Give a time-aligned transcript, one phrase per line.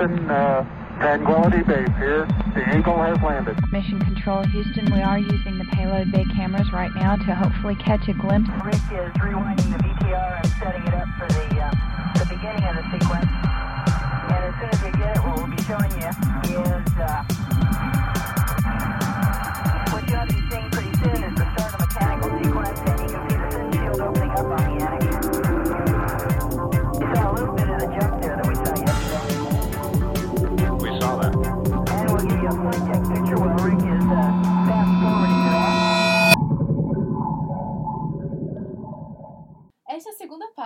[0.00, 0.64] Houston, uh,
[0.98, 2.26] Tranquility Base here.
[2.54, 3.58] The Eagle has landed.
[3.70, 8.08] Mission Control Houston, we are using the payload bay cameras right now to hopefully catch
[8.08, 8.48] a glimpse.
[8.64, 11.70] Rick is rewinding the VTR and setting it up for the uh,
[12.18, 13.28] the beginning of the sequence.
[13.28, 17.24] And as soon as we get it, what we'll be showing you is uh,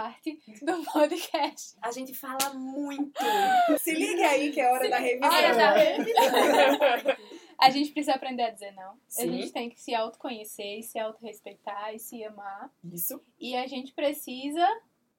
[0.04, 1.76] parte do podcast.
[1.80, 3.18] A gente fala muito.
[3.78, 5.30] Se liga aí que é hora da revisão.
[5.30, 7.16] Hora da revisão.
[7.56, 8.90] A gente precisa aprender a dizer não.
[8.90, 9.32] A Sim.
[9.32, 12.68] gente tem que se autoconhecer, e se autorrespeitar e se amar.
[12.92, 13.22] Isso.
[13.38, 14.66] E a gente precisa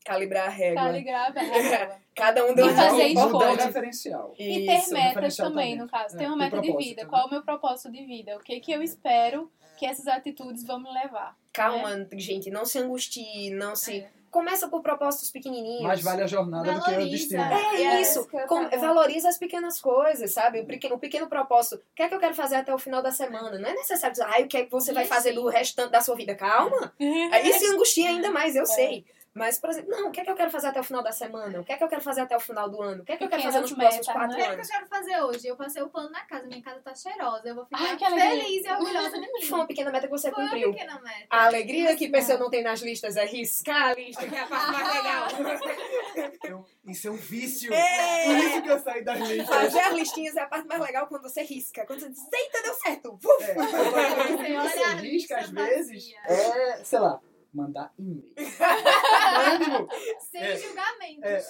[0.03, 0.83] Calibrar a régua.
[0.83, 1.97] calibrar a régua.
[2.13, 3.65] Cada um deu E um fazer escolha.
[3.65, 4.35] Referencial.
[4.37, 4.93] E ter Isso.
[4.93, 5.75] metas também, também.
[5.77, 6.15] no caso.
[6.15, 7.03] É, Tem uma meta de vida.
[7.03, 7.09] né?
[7.09, 8.35] Qual é o meu propósito de vida?
[8.35, 11.37] O que, que eu espero que essas atitudes vão me levar?
[11.53, 14.01] Calma, gente, não se angustie, não se.
[14.01, 14.11] É.
[14.35, 15.81] Começa por propósitos pequenininhos.
[15.83, 17.09] Mais vale a jornada do que o Valoriza.
[17.09, 17.41] destino.
[17.41, 20.59] É É isso, isso Com- valoriza as pequenas coisas, sabe?
[20.59, 21.75] O pequeno, o pequeno propósito.
[21.77, 23.57] O que é que eu quero fazer até o final da semana?
[23.57, 26.01] Não é necessário dizer, ai, o que é que você vai fazer do restante da
[26.01, 26.35] sua vida?
[26.35, 26.93] Calma!
[27.31, 28.65] Aí se angustia ainda mais, eu É.
[28.65, 29.05] sei.
[29.35, 31.11] Mas, por exemplo, não, o que é que eu quero fazer até o final da
[31.11, 31.59] semana?
[31.59, 33.01] O que é que eu quero fazer até o final do ano?
[33.01, 34.43] O que é que eu quero fazer nos Pequenas próximos quatro né?
[34.43, 34.69] O que anos?
[34.69, 35.47] eu quero fazer hoje?
[35.47, 37.41] Eu passei o pano na casa, minha casa tá cheirosa.
[37.45, 38.29] Eu vou ficar Ai, que alegria.
[38.43, 39.41] feliz e orgulhosa de mim.
[39.41, 40.71] Foi uma pequena meta que você Foi uma cumpriu.
[40.71, 41.27] pequena meta.
[41.29, 42.49] A alegria que Isso pessoa não.
[42.49, 45.27] tem nas listas é riscar a lista, que é a parte mais legal.
[46.45, 47.73] Eu- Isso é um vício.
[47.73, 48.25] É.
[48.27, 49.47] Por isso que eu saí das listas.
[49.49, 51.85] Fazer as listinhas é a parte mais legal quando você risca.
[51.85, 53.19] Quando você diz, eita, deu certo.
[53.41, 57.19] É, agora, quando Você risca, às vezes, é, sei lá,
[57.55, 58.33] mandar e-mail.
[60.19, 60.55] Sem É.
[60.57, 61.23] julgamentos.
[61.23, 61.37] É,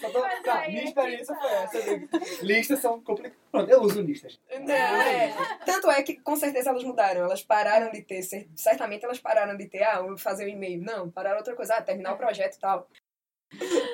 [0.00, 1.56] desculpa, tá, minha é experiência que foi tá.
[1.62, 2.44] essa.
[2.44, 3.38] Listas são complicadas.
[3.50, 4.38] Pronto, eu uso listas.
[4.60, 5.34] Não, é.
[5.64, 7.22] Tanto é que com certeza elas mudaram.
[7.22, 10.82] Elas pararam de ter, cer- certamente elas pararam de ter, ah, fazer um e-mail.
[10.82, 12.88] Não, pararam outra coisa, ah, terminar o projeto e tal.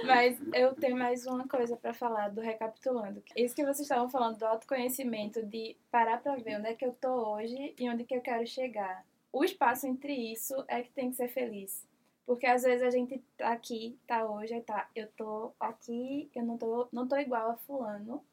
[0.06, 3.22] Mas eu tenho mais uma coisa pra falar do recapitulando.
[3.36, 6.92] Isso que vocês estavam falando do autoconhecimento, de parar pra ver onde é que eu
[6.94, 9.04] tô hoje e onde que eu quero chegar.
[9.32, 11.86] O espaço entre isso é que tem que ser feliz.
[12.26, 16.56] Porque às vezes a gente tá aqui, tá hoje, tá, eu tô aqui, eu não
[16.56, 18.24] tô, não tô igual a fulano.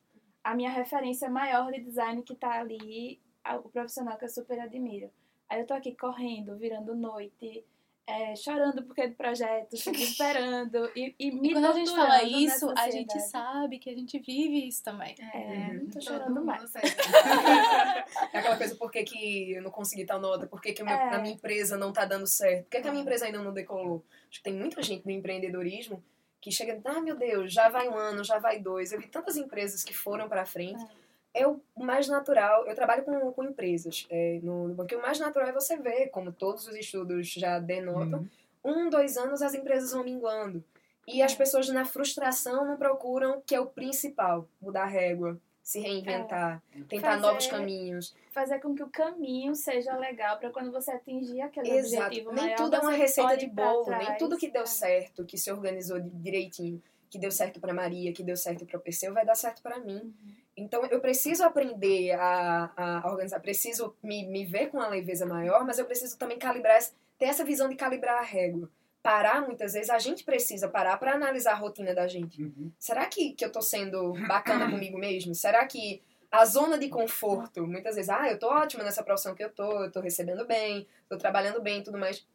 [0.43, 3.19] A minha referência maior de design que tá ali,
[3.63, 5.09] o profissional que eu super admiro.
[5.49, 7.65] Aí eu tô aqui correndo, virando noite,
[8.07, 11.91] é, chorando porque é do projeto, se desesperando e, e me E quando a gente
[11.91, 15.13] fala isso, a gente sabe que a gente vive isso também.
[15.19, 16.71] É, não tô chorando mais.
[18.33, 20.47] É aquela coisa, por que, que eu não consegui tal nota?
[20.47, 20.85] Por que, que É.
[20.85, 22.63] a minha empresa não tá dando certo?
[22.63, 24.03] Por que, que a minha empresa ainda não decolou?
[24.29, 26.01] Acho que tem muita gente no empreendedorismo
[26.39, 28.91] que chega, ah, meu Deus, já vai um ano, já vai dois.
[28.91, 30.81] Eu vi tantas empresas que foram pra frente.
[30.81, 31.06] É
[31.45, 32.65] o mais natural.
[32.65, 34.95] Eu trabalho com, com empresas é, no, no banco.
[34.95, 38.27] O mais natural é você ver, como todos os estudos já denotam,
[38.63, 38.85] Uhum.
[38.85, 40.63] um, dois anos as empresas vão minguando.
[41.07, 45.79] E as pessoas na frustração não procuram, que é o principal, mudar a régua, se
[45.79, 48.15] reinventar, tentar Fazer- novos caminhos.
[48.31, 52.05] Fazer com que o caminho seja legal pra quando você atingir aquele Exato.
[52.07, 54.17] objetivo Nem maior, tudo é uma receita de bolo, nem trás.
[54.17, 54.65] tudo que deu É.
[54.65, 58.77] certo, que se organizou di- direitinho, que deu certo pra Maria, que deu certo pra
[58.79, 59.95] Perseu, vai dar certo pra mim.
[60.03, 60.35] Uhum.
[60.57, 62.71] Então eu preciso aprender a,
[63.03, 66.75] a organizar, preciso me, me ver com uma leveza maior, mas eu preciso também calibrar,
[66.77, 68.67] essa- ter essa visão de calibrar a régua.
[69.03, 72.41] Parar, muitas vezes, a gente precisa parar pra analisar a rotina da gente.
[72.43, 72.71] Uhum.
[72.79, 75.33] Será que, que eu tô sendo bacana comigo mesmo?
[75.35, 79.43] Será que a zona de conforto, muitas vezes, ah, eu tô ótima nessa profissão que
[79.43, 82.25] eu tô, eu tô recebendo bem, tô trabalhando bem e tudo mais.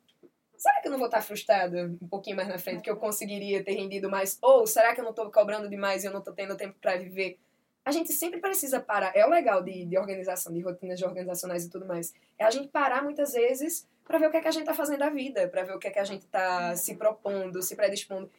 [0.56, 3.62] Será que eu não vou estar frustrada um pouquinho mais na frente, que eu conseguiria
[3.64, 4.38] ter rendido mais?
[4.40, 6.96] Ou será que eu não tô cobrando demais e eu não tô tendo tempo pra
[6.96, 7.38] viver?
[7.84, 9.12] A gente sempre precisa parar.
[9.16, 12.14] É o legal de, de organização, de rotinas de organizacionais e tudo mais.
[12.38, 14.74] É a gente parar muitas vezes pra ver o que é que a gente tá
[14.74, 17.74] fazendo da vida, pra ver o que é que a gente tá se propondo, se
[17.74, 18.30] predispondo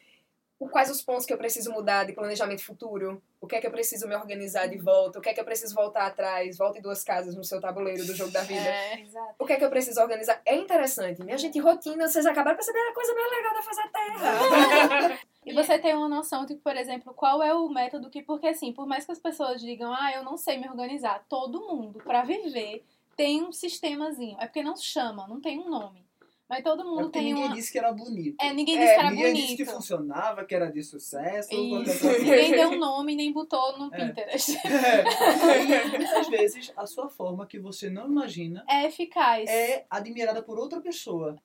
[0.58, 3.66] o- quais os pontos que eu preciso mudar de planejamento futuro, o que é que
[3.66, 6.80] eu preciso me organizar de volta, o que é que eu preciso voltar atrás, volte
[6.80, 8.60] duas casas no seu tabuleiro do jogo da vida.
[8.66, 9.00] É.
[9.00, 9.34] Exato.
[9.38, 10.40] O que é que eu preciso organizar?
[10.46, 11.22] É interessante.
[11.24, 15.18] Minha gente, rotina, vocês acabaram de perceber a coisa mais legal da face da Terra.
[15.46, 18.22] E você tem uma noção de, por exemplo, qual é o método que.
[18.22, 21.60] Porque, assim, por mais que as pessoas digam, ah, eu não sei me organizar, todo
[21.66, 22.84] mundo, pra viver,
[23.16, 24.36] tem um sistemazinho.
[24.40, 26.02] É porque não chama, não tem um nome.
[26.46, 27.54] Mas todo É mundo porque tem ninguém uma.
[27.54, 28.36] disse que era bonito.
[28.38, 29.76] É, ninguém É, disse que era ninguém disse que bonito.
[29.76, 31.48] funcionava, que era de sucesso.
[31.54, 32.06] Isso.
[32.20, 33.96] Ninguém deu um nome nem botou no É.
[34.06, 34.52] Pinterest.
[34.68, 35.86] É.
[35.86, 39.48] E muitas vezes a sua forma que você não imagina É eficaz.
[39.48, 41.36] é admirada por outra pessoa.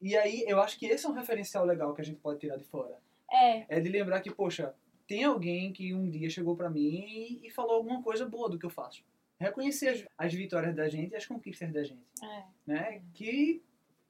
[0.00, 2.56] E aí eu acho que esse é um referencial legal que a gente pode tirar
[2.56, 2.96] de fora.
[3.30, 3.76] É.
[3.76, 4.74] É de lembrar que, poxa,
[5.06, 8.66] tem alguém que um dia chegou pra mim e, falou alguma coisa boa do que
[8.66, 9.04] eu faço.
[9.38, 12.44] Reconhecer as, as vitórias da gente e as conquistas da gente, É.
[12.66, 13.02] né?
[13.14, 13.62] Que,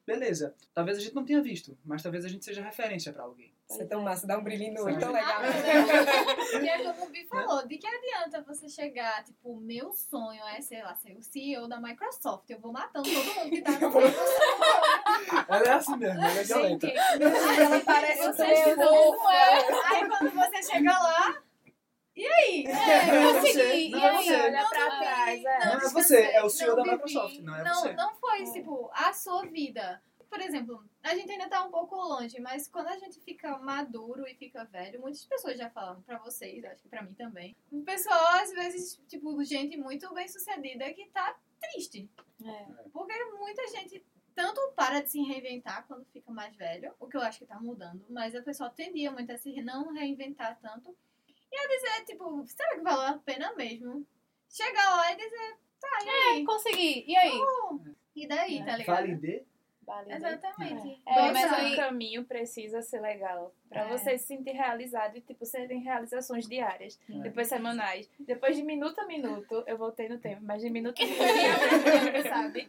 [0.06, 3.52] beleza, talvez a gente não tenha visto, mas talvez a gente seja referência pra alguém.
[3.68, 5.40] Isso é tão massa, dá um brilhinho no olho, tão legal.
[6.62, 10.40] E é como o Bi falou, de que adianta você chegar, tipo, o meu sonho
[10.46, 12.48] é, sei lá, ser o CEO da Microsoft.
[12.48, 15.48] Eu vou matando todo mundo que tá no Microsoft.
[15.48, 19.28] Ela é assim mesmo, ela é Gente, Ela parece Você tão fofa.
[19.30, 21.42] Aí quando você chega lá,
[22.14, 22.64] e aí?
[22.66, 23.52] É, Não é consegui.
[23.52, 24.24] você, E não é aí?
[24.24, 24.34] você.
[24.36, 25.58] olha Não, pra não, trás, não, é.
[25.66, 26.82] Não é distanciei, você, é o CEO da.
[26.84, 27.92] Microsoft, não é não, você.
[27.94, 30.00] Não foi, tipo, a sua vida.
[30.28, 34.26] Por exemplo, a gente ainda tá um pouco longe, mas quando a gente fica maduro
[34.26, 37.56] e fica velho, muitas pessoas já falaram pra vocês, acho que pra mim também.
[37.70, 42.08] O pessoal, às vezes, tipo, gente muito bem sucedida que tá triste.
[42.44, 42.88] É.
[42.92, 44.04] Porque muita gente
[44.36, 47.58] tanto para de se reinventar quando fica mais velho, o que eu acho que tá
[47.58, 50.94] mudando, mas a pessoa tendia muito a se não reinventar tanto.
[51.50, 54.06] E a dizer, tipo, será que valeu a pena mesmo?
[54.50, 56.44] Chegar lá e dizer, tá, e aí?
[56.44, 57.04] Consegui.
[57.06, 57.40] E aí?
[58.14, 58.96] E daí, tá ligado?
[58.96, 59.46] Valide.
[59.86, 60.16] Né?
[60.16, 61.00] Exatamente.
[61.06, 63.54] É, Nossa, mas o caminho precisa ser legal.
[63.68, 63.88] Pra É.
[63.88, 66.98] você se sentir realizado e, tipo, serem realizações diárias.
[67.08, 67.18] É.
[67.20, 68.08] Depois semanais.
[68.20, 72.68] Depois de minuto a minuto, eu voltei no tempo, mas de minuto a minuto, sabe?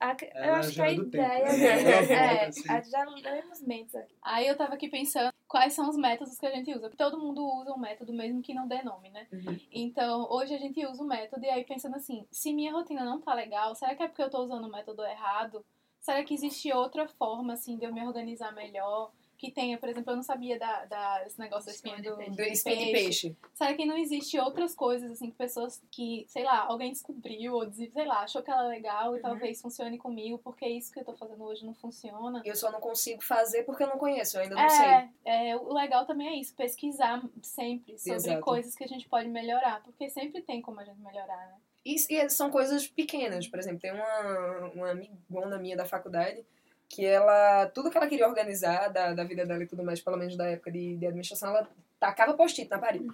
[0.00, 1.76] A- eu Ela acho que a é ideia né?
[1.98, 2.90] Volta, é, assim.
[2.90, 4.14] já lemos mentes aqui.
[4.22, 6.90] Aí eu tava aqui pensando quais são os métodos que a gente usa.
[6.90, 9.26] Todo mundo usa um método, mesmo que não dê nome, né?
[9.32, 9.58] Uhum.
[9.72, 13.20] Então, hoje a gente usa o método e aí pensando assim, se minha rotina não
[13.20, 15.64] tá legal, será que é porque eu tô usando o método errado?
[16.04, 19.10] Será que existe outra forma, assim, de eu me organizar melhor?
[19.38, 22.42] Que tenha, por exemplo, eu não sabia da, da, desse negócio da espinha do, Do
[22.42, 23.36] espinho de peixe.
[23.54, 27.72] Será que não existe outras coisas, assim, que pessoas que, sei lá, alguém descobriu ou,
[27.72, 29.22] sei lá, achou que ela é legal e Uhum.
[29.22, 32.42] talvez funcione comigo, porque isso que eu tô fazendo hoje não funciona?
[32.44, 34.86] Eu só não consigo fazer porque eu não conheço, eu ainda não sei.
[35.24, 38.42] É, é, o legal também é isso, pesquisar sempre sobre Exato.
[38.42, 41.56] coisas que a gente pode melhorar, porque sempre tem como a gente melhorar, né?
[41.84, 46.44] E, e são coisas pequenas, por exemplo, tem uma, uma amigona minha da faculdade
[46.88, 50.16] que ela, tudo que ela queria organizar da, da vida dela e tudo mais, pelo
[50.16, 53.06] menos da época de, de administração, ela tacava post-it na parede.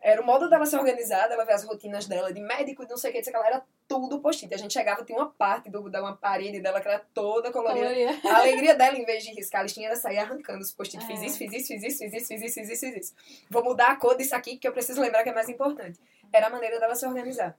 [0.00, 2.96] Era o modo dela ser organizada, ela ver as rotinas dela de médico, de não
[2.96, 4.52] sei o que, de sei o que, ela era tudo post-it.
[4.54, 7.86] A gente chegava, tinha uma parte do, da uma parede dela que era toda colorida.
[8.24, 11.04] A alegria dela, em vez de riscar a listinha, era sair arrancando os post-it.
[11.04, 11.06] É.
[11.06, 13.14] Fiz isso, fiz isso, fiz isso, fiz isso, fiz isso, fiz isso, fiz isso.
[13.50, 16.00] Vou mudar a cor disso aqui, que eu preciso lembrar que é mais importante.
[16.32, 17.54] Era a maneira dela se organizar.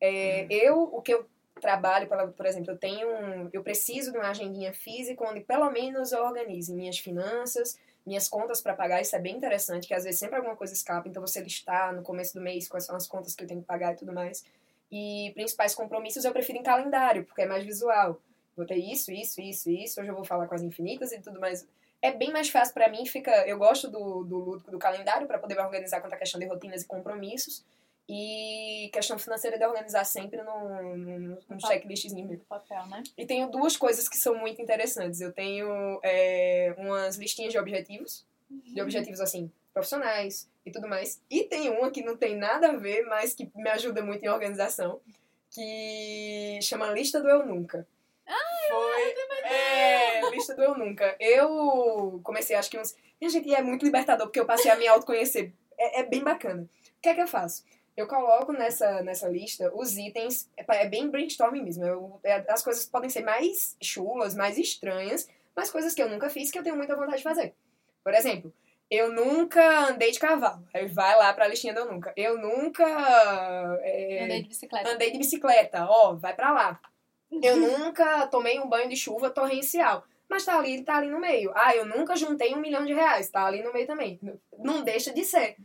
[0.00, 1.26] É, eu, o que eu
[1.60, 6.12] trabalho, por exemplo, eu tenho um, eu preciso de uma agendinha física onde pelo menos
[6.12, 10.20] eu organize minhas finanças, minhas contas para pagar, isso é bem interessante, que às vezes
[10.20, 13.34] sempre alguma coisa escapa, então você listar no começo do mês quais são as contas
[13.34, 14.44] que eu tenho que pagar e tudo mais.
[14.92, 18.20] E principais compromissos eu prefiro em calendário, porque é mais visual.
[18.56, 21.40] Vou ter isso, isso, isso, isso, hoje eu vou falar com as infinitas e tudo
[21.40, 21.66] mais.
[22.00, 25.38] É bem mais fácil para mim, fica, eu gosto do, do lúdico do calendário para
[25.38, 27.64] poder organizar quanto à questão de rotinas e compromissos.
[28.08, 33.02] E questão financeira de organizar sempre num, num, num checklistzinho papel, né?
[33.16, 35.20] E tenho duas coisas que são muito interessantes.
[35.20, 41.20] Eu tenho é, umas listinhas de objetivos, de objetivos assim, profissionais e tudo mais.
[41.28, 44.28] E tem uma que não tem nada a ver, mas que me ajuda muito em
[44.28, 45.00] organização,
[45.50, 47.86] que chama Lista do Eu Nunca.
[48.68, 49.14] Foi.
[49.44, 51.16] É, lista do Eu Nunca.
[51.20, 52.96] Eu comecei, acho que uns.
[53.20, 55.52] Minha gente, é muito libertador, porque eu passei a me autoconhecer.
[55.78, 56.62] É, é bem bacana.
[56.62, 57.64] O que é que eu faço?
[57.96, 60.50] Eu coloco nessa, nessa lista os itens.
[60.56, 61.84] É, é bem brainstorming mesmo.
[61.84, 66.28] Eu- é- as coisas podem ser mais chulas, mais estranhas, mas coisas que eu nunca
[66.28, 67.54] fiz que eu tenho muita vontade de fazer.
[68.04, 68.52] Por exemplo,
[68.90, 70.62] eu nunca andei de cavalo.
[70.74, 72.12] Aí vai lá pra listinha do eu nunca.
[72.16, 72.84] Eu nunca.
[73.82, 74.90] é, Andei de bicicleta.
[74.90, 76.80] Andei de bicicleta, ó, vai pra lá.
[77.42, 80.04] Eu nunca tomei um banho de chuva torrencial.
[80.28, 81.52] Mas tá ali, tá ali no meio.
[81.54, 83.30] Ah, eu nunca juntei um milhão de reais.
[83.30, 84.18] Tá ali no meio também.
[84.58, 85.56] Não deixa de ser.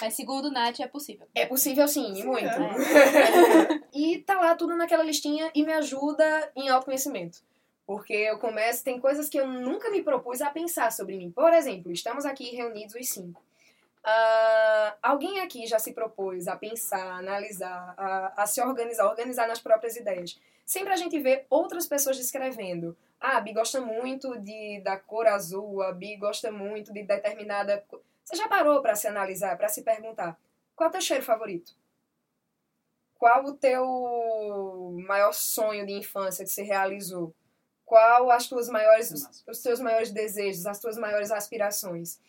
[0.00, 1.26] Mas segundo Nath, é possível.
[1.34, 2.44] É possível sim, e muito.
[2.46, 3.80] é.
[3.94, 7.38] e tá lá tudo naquela listinha e me ajuda em autoconhecimento.
[7.86, 11.30] Porque eu começo, tem coisas que eu nunca me propus a pensar sobre mim.
[11.30, 13.42] Por exemplo, estamos aqui reunidos os cinco.
[14.02, 19.46] Ah, alguém aqui já se propôs a pensar, a analisar, a, a se organizar, organizar
[19.48, 20.40] nas próprias ideias.
[20.70, 22.96] Sempre a gente vê outras pessoas descrevendo.
[23.20, 27.84] Ah, a Bi gosta muito de, da cor azul, a Bi gosta muito de determinada.
[27.88, 28.00] co-".
[28.22, 30.38] Você já parou para se analisar, para se perguntar
[30.76, 31.74] qual é o teu cheiro favorito?
[33.18, 37.34] Qual o teu maior sonho de infância que se realizou?
[37.84, 42.20] Qual as tuas maiores, os, os teus maiores desejos, as tuas maiores aspirações?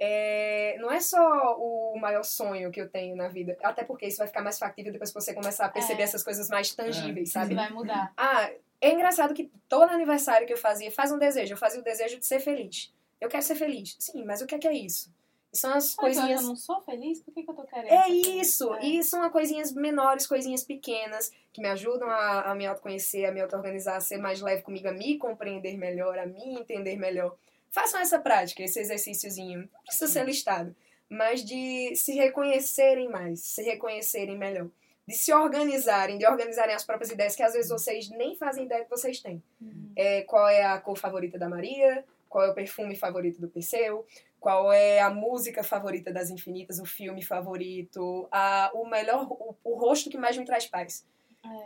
[0.00, 4.18] É, não é só o maior sonho que eu tenho na vida, até porque isso
[4.18, 6.04] vai ficar mais factível depois que você começar a perceber É.
[6.04, 7.54] essas coisas mais tangíveis, Isso sabe?
[7.54, 8.12] vai mudar.
[8.16, 8.48] Ah,
[8.80, 11.52] é engraçado que todo aniversário que eu fazia, faz um desejo.
[11.54, 12.92] Eu fazia o desejo de ser feliz.
[13.20, 13.96] Eu quero ser feliz.
[13.98, 15.12] Sim, mas o que é que é isso?
[15.52, 16.42] São as Ah, então coisinhas.
[16.42, 17.20] eu não sou feliz?
[17.20, 17.90] Por que, que eu tô querendo?
[17.90, 18.72] É isso!
[18.74, 18.84] É.
[18.84, 23.40] E são coisinhas menores, coisinhas pequenas, que me ajudam a, a me autoconhecer, a me
[23.40, 27.34] auto-organizar, a ser mais leve comigo, a me compreender melhor, a me entender melhor.
[27.70, 29.60] Façam essa prática, esse exercíciozinho.
[29.60, 30.74] Não precisa ser listado,
[31.08, 34.68] mas de se reconhecerem mais, se reconhecerem melhor.
[35.06, 38.84] De se organizarem, de organizarem as próprias ideias, que às vezes vocês nem fazem ideia
[38.84, 39.42] que vocês têm.
[39.60, 39.90] Uhum.
[39.96, 42.04] É, qual é a cor favorita da Maria?
[42.28, 44.06] Qual é o perfume favorito do Perseu?
[44.38, 46.78] Qual é a música favorita das Infinitas?
[46.78, 48.28] O filme favorito?
[48.30, 51.06] A, o melhor, o, o rosto que mais me traz paz.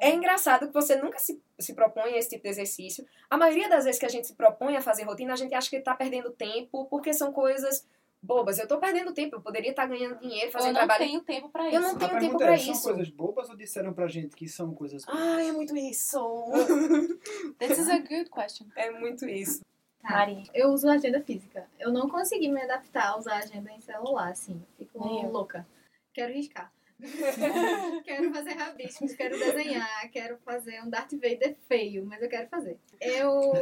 [0.01, 3.07] É engraçado que você nunca se, se propõe a esse tipo de exercício.
[3.31, 5.71] A maioria das vezes que a gente se propõe a fazer rotina, a gente acha
[5.71, 7.87] que tá perdendo tempo, porque são coisas
[8.23, 8.59] bobas.
[8.59, 11.05] Eu tô perdendo tempo, eu poderia estar ganhando dinheiro, Eu fazendo não trabalho.
[11.05, 11.81] tenho tempo pra Eu isso.
[11.81, 12.83] não A tenho tempo é, são isso.
[12.85, 15.21] coisas bobas ou disseram pra gente que são coisas bobas?
[15.21, 16.19] Ai, é muito isso.
[17.59, 18.67] This is a good question.
[18.77, 19.61] é muito isso.
[20.03, 20.27] Tá.
[20.53, 21.67] Eu uso agenda física.
[21.79, 24.61] Eu não consegui me adaptar a usar agenda em celular, assim.
[24.77, 25.31] Fico Nem eu.
[25.31, 25.65] louca.
[26.13, 26.73] Quero riscar.
[28.05, 32.79] quero fazer rabiscos, quero desenhar, quero fazer um Darth Vader feio, mas eu quero fazer.
[33.01, 33.53] Eu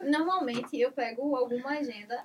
[0.00, 2.24] normalmente eu pego alguma agenda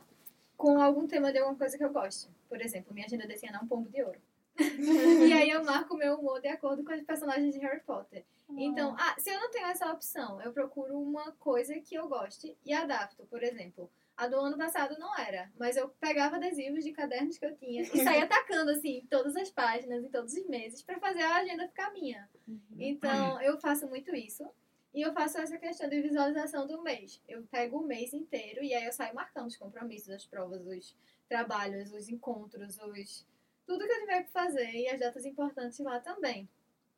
[0.56, 2.30] com algum tema de alguma coisa que eu gosto.
[2.48, 4.20] Por exemplo, minha agenda desse ano é um pombo de ouro.
[4.58, 8.24] e aí eu marco o meu humor de acordo com os personagens de Harry Potter.
[8.50, 12.56] Então, ah, se eu não tenho essa opção, eu procuro uma coisa que eu goste
[12.66, 13.26] e adapto.
[13.30, 13.90] Por exemplo,
[14.22, 17.82] a do ano passado não era, mas eu pegava adesivos de cadernos que eu tinha
[17.82, 21.68] e saía atacando assim todas as páginas, em todos os meses, pra fazer a agenda
[21.68, 22.30] ficar minha.
[22.78, 24.48] Então, eu faço muito isso.
[24.94, 27.20] E eu faço essa questão de visualização do mês.
[27.28, 30.96] Eu pego o mês inteiro e aí eu saio marcando os compromissos, as provas, os
[31.28, 33.26] trabalhos, os encontros, os
[33.66, 36.48] tudo que eu tiver que fazer e as datas importantes lá também.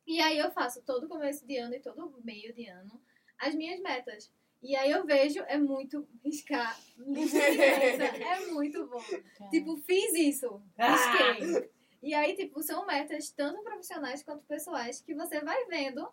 [0.06, 3.00] E aí eu faço todo começo de ano e todo meio de ano
[3.40, 4.30] as minhas metas.
[4.64, 9.04] E aí eu vejo, é muito riscar é muito bom.
[9.50, 11.70] Tipo, fiz isso, risquei.
[12.02, 16.08] E aí, tipo, são metas tanto profissionais quanto pessoais que você vai vendo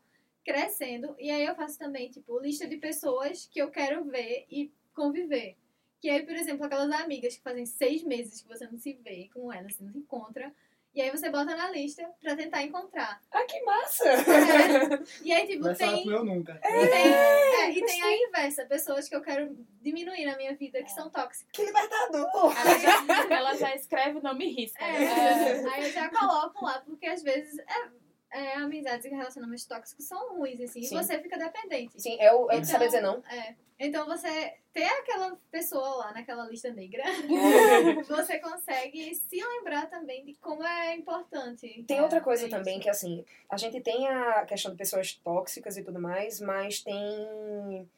[0.44, 1.14] crescendo.
[1.18, 5.56] E aí eu faço também, tipo, lista de pessoas que eu quero ver e conviver.
[6.00, 9.28] Que aí, por exemplo, aquelas amigas que fazem seis meses que você não se vê
[9.32, 10.52] com elas, você não se encontra.
[10.92, 13.20] E aí você bota na lista pra tentar encontrar.
[13.30, 14.08] Ah, que massa!
[14.08, 15.02] É.
[15.22, 16.08] E aí, tipo, falar tem.
[16.10, 16.60] eu nunca.
[16.64, 20.82] E tem, é, e tem a inversa, pessoas que eu quero diminuir na minha vida
[20.82, 21.46] que são tóxicas.
[21.52, 22.28] Que libertador!
[22.56, 24.84] Ela já, ela já escreve o nome risca.
[24.84, 25.04] né?
[25.04, 27.88] É, aí eu já coloco lá, porque às vezes é,
[28.32, 30.96] é, amizades e relacionamentos tóxicos são ruins, assim, Sim.
[30.96, 32.00] e você fica dependente.
[32.00, 33.22] Sim, é o, é Então, saber dizer não.
[33.28, 33.54] É.
[33.78, 37.02] Então você ter aquela pessoa lá naquela lista negra,
[38.06, 41.82] você consegue se lembrar também de como é importante.
[41.88, 45.78] Tem outra coisa É também que, assim, a gente tem a questão de pessoas tóxicas
[45.78, 47.88] e tudo mais, mas tem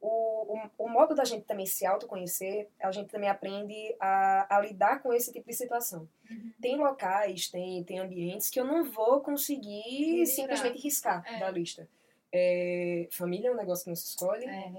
[0.00, 4.60] o, o, o modo da gente também se autoconhecer, a gente também aprende a, a
[4.60, 6.08] lidar com esse tipo de situação.
[6.30, 6.52] Uhum.
[6.60, 10.26] Tem locais, tem, tem ambientes que eu não vou conseguir Misturar.
[10.56, 11.38] simplesmente riscar É.
[11.40, 11.88] da lista.
[12.32, 14.44] É, família é um negócio que não se escolhe.
[14.46, 14.72] É.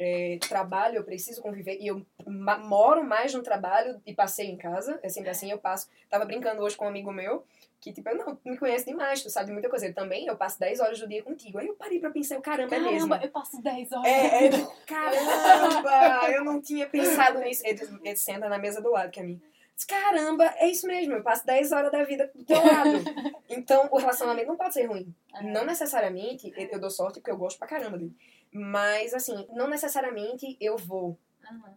[0.00, 1.76] É, trabalho, eu preciso conviver.
[1.80, 5.00] E eu moro mais no trabalho e passei em casa.
[5.02, 5.88] É sempre assim, eu passo.
[6.08, 7.44] Tava brincando hoje com um amigo meu,
[7.80, 9.92] que tipo, eu não, me conhece demais, tu sabe muita coisa.
[9.92, 11.58] Também, eu passo 10 horas do dia contigo.
[11.58, 13.08] Aí eu parei pra pensar, eu, caramba, é mesmo.
[13.08, 14.06] Caramba, eu passo 10 horas.
[14.06, 14.50] É, é,
[14.86, 17.62] caramba, eu não tinha pensado nisso.
[17.64, 19.40] Ele, ele senta na mesa do lado que é a minha.
[19.86, 22.98] Caramba, é isso mesmo, eu passo 10 horas da vida do teu lado.
[23.50, 25.12] Então, o relacionamento não pode ser ruim.
[25.42, 28.14] Não necessariamente, eu dou sorte porque eu gosto pra caramba dele.
[28.52, 31.18] Mas, assim, não necessariamente eu vou.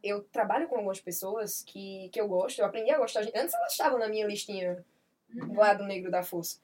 [0.03, 3.21] Eu trabalho com algumas pessoas que, que eu gosto, eu aprendi a gostar.
[3.21, 4.83] Antes elas estavam na minha listinha
[5.33, 5.47] Uhum.
[5.49, 6.59] do lado negro da força.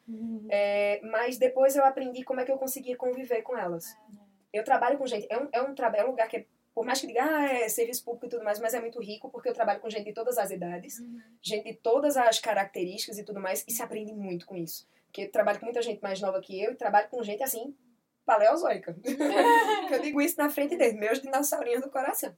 [0.49, 3.95] É, mas depois eu aprendi como é que eu conseguia conviver com elas.
[4.51, 6.99] Eu trabalho com gente, é um, é um, é um lugar que, é, por mais
[7.01, 9.53] que diga, ah, é serviço público e tudo mais, mas é muito rico porque eu
[9.53, 11.19] trabalho com gente de todas as idades, Uhum.
[11.41, 14.87] gente de todas as características e tudo mais, e se aprende muito com isso.
[15.05, 17.75] Porque eu trabalho com muita gente mais nova que eu e trabalho com gente assim,
[18.25, 18.95] paleozoica.
[19.91, 22.35] eu digo isso na frente deles, meus dinossaurinhos do coração.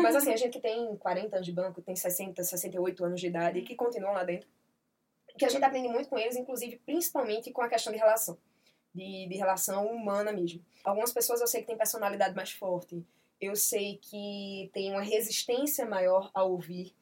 [0.00, 3.26] Mas assim, a gente que tem 40 anos de banco, tem 60, 68 anos de
[3.26, 4.48] idade e que continuam lá dentro,
[5.38, 8.36] que a gente aprende muito com eles, inclusive, principalmente com a questão de relação.
[8.94, 10.62] De, de relação humana mesmo.
[10.84, 13.04] Algumas pessoas eu sei que têm personalidade mais forte.
[13.40, 16.94] Eu sei que tem uma resistência maior a ouvir.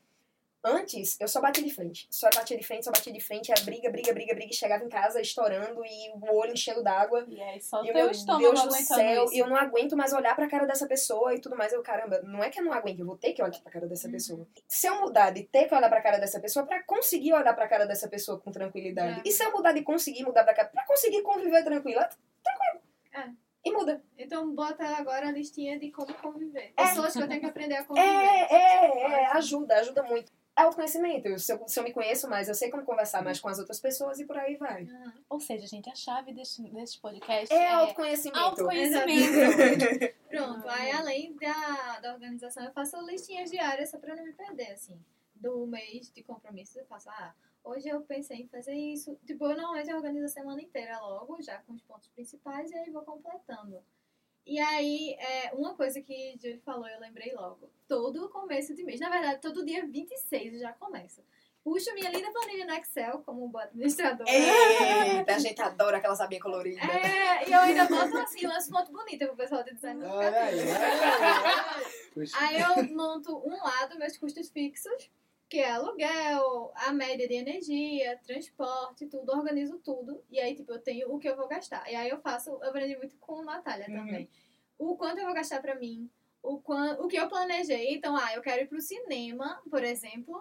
[0.63, 2.07] Antes, eu só batia de frente.
[2.11, 3.51] Só batia de frente, só batia de frente.
[3.51, 4.51] Era briga, briga, briga, briga.
[4.51, 7.25] E chegava em casa estourando e o olho enchendo d'água.
[7.29, 8.25] E aí, só E o meu Deus
[8.65, 9.35] do céu, isso.
[9.35, 11.73] e eu não aguento mais olhar pra cara dessa pessoa e tudo mais.
[11.73, 13.87] Eu, caramba, não é que eu não aguento, eu vou ter que olhar pra cara
[13.87, 14.13] dessa Uhum.
[14.13, 14.49] pessoa.
[14.69, 17.67] Se eu mudar de ter que olhar pra cara dessa pessoa, pra conseguir olhar pra
[17.67, 19.21] cara dessa pessoa com tranquilidade.
[19.21, 19.23] É.
[19.25, 22.07] E se eu mudar de conseguir mudar pra cara, pra conseguir conviver tranquila,
[22.43, 22.83] tranquilo.
[23.15, 23.31] É.
[23.65, 24.03] E muda.
[24.19, 26.73] Então bota agora a listinha de como conviver.
[26.77, 26.83] É.
[26.87, 28.07] Pessoas que eu tenho que aprender a conviver.
[28.09, 30.33] É, é, é, ajuda, ajuda muito.
[30.61, 31.39] É autoconhecimento.
[31.39, 33.81] Se eu, se eu me conheço mais, eu sei como conversar mais com as outras
[33.81, 34.85] pessoas e por aí vai.
[34.85, 35.15] Aham.
[35.31, 38.39] Ou seja, gente, a chave deste, deste podcast É é autoconhecimento.
[38.39, 40.15] autoconhecimento.
[40.29, 44.73] Pronto, aí além da, da organização, eu faço listinhas diárias só pra não me perder,
[44.73, 44.99] assim.
[45.35, 49.19] Do mês de compromissos, eu faço, ah, hoje eu pensei em fazer isso.
[49.25, 52.91] Tipo, eu normalmente organizo a semana inteira logo, já com os pontos principais, e aí
[52.91, 53.83] vou completando.
[54.47, 57.71] E aí, é, uma coisa que Julie falou, eu lembrei logo.
[57.87, 61.23] Todo começo de mês, na verdade, todo dia 26 eu já começo.
[61.63, 64.31] Puxo minha linda planilha no Excel, como boa administradora.
[64.31, 66.81] Eita, a gente adora aquela sabinha colorida.
[66.81, 70.03] É, e eu ainda boto assim, umas fotos bonitas pro pessoal de design.
[70.03, 70.75] Olha aí, triste.
[70.75, 71.85] olha aí.
[72.15, 72.37] Puxa.
[72.41, 75.11] Aí eu monto um lado meus custos fixos,
[75.51, 80.23] que é aluguel, a média de energia, transporte, tudo, organizo tudo.
[80.31, 81.91] E aí, tipo, eu tenho o que eu vou gastar.
[81.91, 83.97] E aí eu faço, eu aprendi muito com Natália Uhum.
[84.07, 84.31] também.
[84.79, 86.09] O quanto eu vou gastar pra mim,
[86.41, 87.93] o, quan, o que eu planejei.
[87.95, 90.41] Então, ah, eu quero ir pro cinema, por exemplo,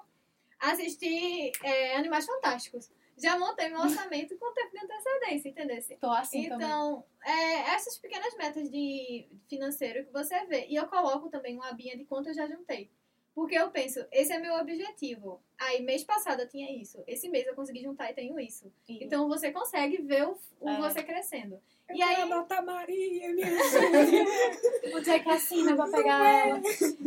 [0.59, 2.91] assistir é, Animais Fantásticos.
[3.17, 5.83] Já montei meu orçamento com tempo de antecedência, entendeu?
[5.99, 6.45] Tô assim.
[6.45, 10.67] Então, é, essas pequenas metas de financeiro que você vê.
[10.67, 12.91] E eu coloco também uma abinha de quanto eu já juntei.
[13.39, 15.41] Porque eu penso, esse é meu objetivo.
[15.57, 17.01] Aí, mês passado eu tinha isso.
[17.07, 18.69] Esse mês eu consegui juntar e tenho isso.
[18.85, 20.77] E- Então, você consegue ver o, o É.
[20.81, 21.57] você crescendo.
[21.87, 23.47] Eu E aí- anotar Maria, minha
[24.91, 26.61] Vou dizer que assina pra pegar ela.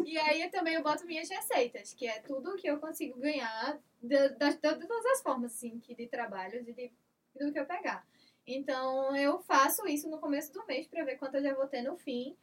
[0.07, 3.79] E aí, eu também eu boto minhas receitas, que é tudo que eu consigo ganhar
[4.03, 6.91] de, das- de todas as formas, assim, que de trabalho, de, de,
[7.39, 8.07] do que eu pegar.
[8.47, 11.83] Então, eu faço isso no começo do mês pra ver quanto eu já vou ter
[11.83, 12.35] no fim.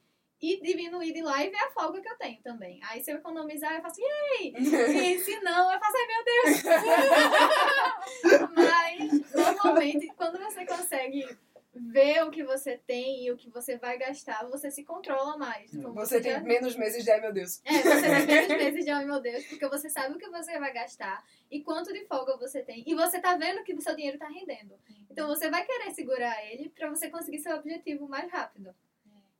[0.41, 2.79] E diminuir de lá e ver a folga que eu tenho também.
[2.89, 4.53] Aí, se eu economizar, eu faço, yay!
[5.15, 6.63] E se não, eu faço, ai meu Deus!
[8.55, 11.27] Mas, normalmente, quando você consegue
[11.73, 15.71] ver o que você tem e o que você vai gastar, você se controla mais.
[15.71, 17.61] Como Você tem já- menos meses de ai meu Deus.
[17.63, 20.59] É, você tem menos meses de ai meu Deus, porque você sabe o que você
[20.59, 22.83] vai gastar e quanto de folga você tem.
[22.87, 24.75] E você tá vendo que o seu dinheiro tá rendendo.
[25.09, 28.73] Então você vai querer segurar ele pra você conseguir seu objetivo mais rápido.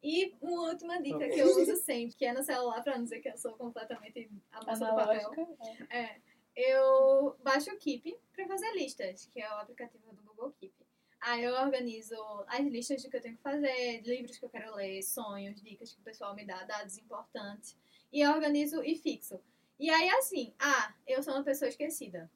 [0.01, 3.19] E uma última dica que eu uso sempre, que é no celular, pra não dizer
[3.19, 5.57] que eu sou completamente a moça do papel.
[5.89, 5.99] É.
[6.03, 6.21] É,
[6.55, 10.73] eu baixo o Keep pra fazer listas, que é o aplicativo do Google Keep.
[11.21, 12.15] Aí eu organizo
[12.47, 15.91] as listas do que eu tenho que fazer, livros que eu quero ler, sonhos, dicas
[15.93, 17.75] que o pessoal me dá, dados importantes.
[18.11, 19.37] E eu organizo e fixo.
[19.77, 22.31] E aí assim, ah, eu sou uma pessoa esquecida.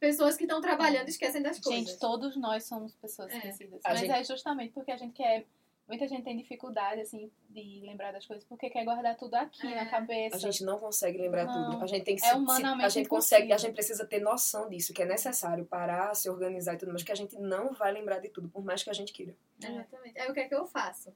[0.00, 1.86] Pessoas que estão trabalhando esquecem das coisas.
[1.90, 3.36] Gente, todos nós somos pessoas É.
[3.36, 3.80] esquecidas.
[3.84, 5.46] A Mas gente- é justamente porque a gente quer.
[5.86, 9.74] Muita gente tem dificuldade, assim, de lembrar das coisas, porque quer guardar tudo aqui É.
[9.76, 10.34] na cabeça.
[10.36, 11.72] A gente não consegue lembrar Não.
[11.72, 11.84] tudo.
[11.84, 13.58] A gente tem que É se- se, humanamente a gente consegue, a impossível.
[13.68, 17.12] gente precisa ter noção disso, que é necessário parar, se organizar e tudo, mas que
[17.12, 19.36] a gente não vai lembrar de tudo, por mais que a gente queira.
[19.62, 20.18] Exatamente.
[20.18, 21.12] Aí o que é que eu faço?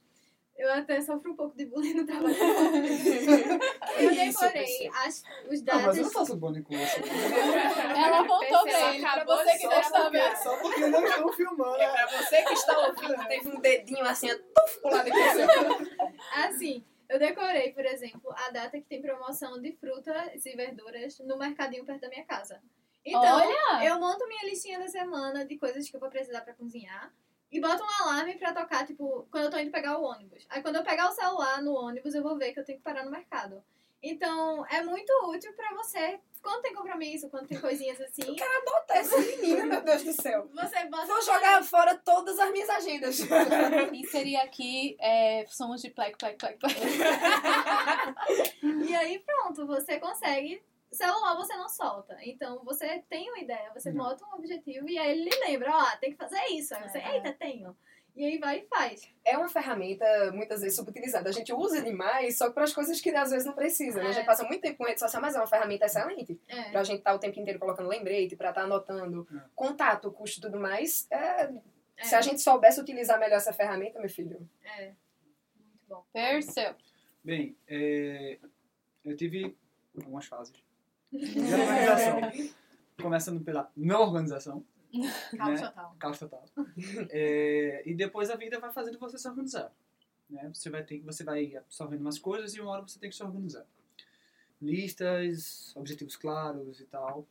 [0.59, 2.35] Eu até sofro um pouco de bullying no trabalho.
[3.97, 6.13] eu decorei as, os Não, mas eu não dados.
[6.13, 7.01] faço bullying com você.
[7.97, 10.37] Ela voltou Perceba, pra ele, pra acabou você que não está porque, vendo.
[10.37, 11.77] só porque não estou filmando.
[11.81, 15.47] É pra você que está ouvindo, teve um dedinho assim, tuf, pro lado de você.
[16.35, 21.39] Assim, eu decorei, por exemplo, a data que tem promoção de frutas e verduras no
[21.39, 22.61] mercadinho perto da minha casa.
[23.05, 23.85] Então, Olha!
[23.87, 27.13] eu monto minha listinha da semana de coisas que eu vou precisar pra cozinhar.
[27.51, 30.47] E boto um alarme pra tocar, tipo, quando eu tô indo pegar o ônibus.
[30.51, 32.85] Aí quando eu pegar o celular no ônibus, eu vou ver que eu tenho que
[32.85, 33.63] parar no mercado.
[34.03, 38.23] Então, é muito útil pra você, quando tem compromisso, quando tem coisinhas assim,
[38.65, 40.49] Bota essa menina, meu Deus do céu.
[40.55, 41.07] você bota.
[41.07, 43.19] Vou jogar fora todas as minhas agendas.
[43.93, 46.77] Inserir aqui é, somos de plec, plec, plec, plec.
[48.89, 50.63] E aí pronto, você consegue.
[50.91, 52.17] Celular você não solta.
[52.23, 54.05] Então você tem uma ideia, você Não.
[54.05, 56.75] bota um objetivo e aí ele lhe lembra, ó, tem que fazer isso.
[56.75, 57.15] Aí você, É.
[57.17, 57.77] eita, tenho.
[58.17, 59.09] E aí vai e faz.
[59.25, 61.29] É uma ferramenta muitas vezes subutilizada.
[61.29, 64.01] A gente usa demais só para as coisas que às vezes não precisa.
[64.01, 64.07] né?
[64.07, 64.13] A É.
[64.13, 66.41] gente passa muito tempo com rede social, mas é uma ferramenta excelente.
[66.49, 66.71] É.
[66.71, 69.41] Pra gente estar o tempo inteiro colocando lembrete, pra estar anotando É.
[69.55, 71.07] contato, custo e tudo mais.
[71.11, 71.53] É,
[72.01, 72.05] É.
[72.05, 74.49] Se a gente soubesse utilizar melhor essa ferramenta, meu filho.
[74.65, 74.87] É.
[75.57, 76.05] Muito bom.
[76.13, 76.75] Perceu.
[77.25, 78.39] Bem, é,
[79.05, 79.57] eu tive
[79.97, 80.53] algumas fases
[81.13, 82.21] de organização.
[83.01, 84.65] Começando pela não organização,
[85.37, 85.67] Caos né?
[85.69, 85.97] total.
[85.99, 86.45] caos total.
[87.11, 89.73] É, e depois a vida vai fazendo você se organizar.
[90.29, 90.51] Né?
[90.53, 93.23] Você, vai ter, você vai absorvendo umas coisas e uma hora você tem que se
[93.23, 93.67] organizar.
[94.61, 97.27] Listas, objetivos claros e tal.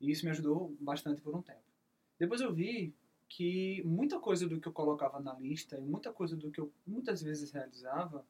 [0.00, 1.64] E isso me ajudou bastante por um tempo.
[2.18, 2.94] Depois eu vi
[3.28, 6.70] que muita coisa do que eu colocava na lista e muita coisa do que eu
[6.86, 8.24] muitas vezes realizava,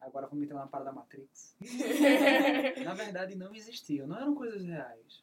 [0.00, 1.54] agora vou entrar na parada Matrix,
[2.84, 5.22] na verdade não existiam, não eram coisas reais.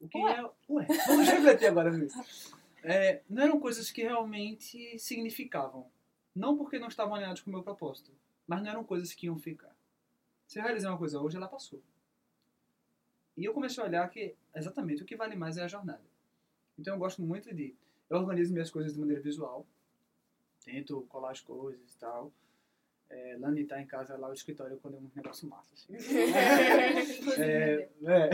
[0.00, 0.32] O que Ué?
[0.32, 0.72] é.
[0.72, 2.18] Ué, vamos refletir agora nisso.
[2.82, 5.90] É, não eram coisas que realmente significavam.
[6.34, 8.12] Não porque não estavam alinhados com o meu propósito,
[8.46, 9.74] mas não eram coisas que iam ficar.
[10.46, 11.82] Se eu realizei uma coisa hoje, ela passou.
[13.36, 16.02] E eu comecei a olhar que exatamente o que vale mais é a jornada.
[16.78, 17.74] Então eu gosto muito de.
[18.08, 19.66] Eu organizo minhas coisas de maneira visual,
[20.64, 22.32] tento colar as coisas e tal.
[23.10, 25.74] É, Lani tá em casa lá, o escritório, quando é um negócio massa.
[25.74, 25.94] Assim.
[27.40, 28.30] É, é.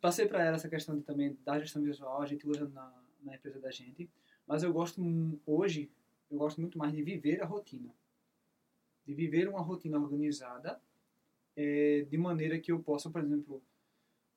[0.00, 3.34] Passei para ela essa questão de, também da gestão visual, a gente usa na, na
[3.34, 4.08] empresa da gente.
[4.46, 5.00] Mas eu gosto,
[5.46, 5.90] hoje,
[6.30, 7.94] eu gosto muito mais de viver a rotina.
[9.06, 10.80] De viver uma rotina organizada,
[11.56, 13.62] é, de maneira que eu possa, por exemplo,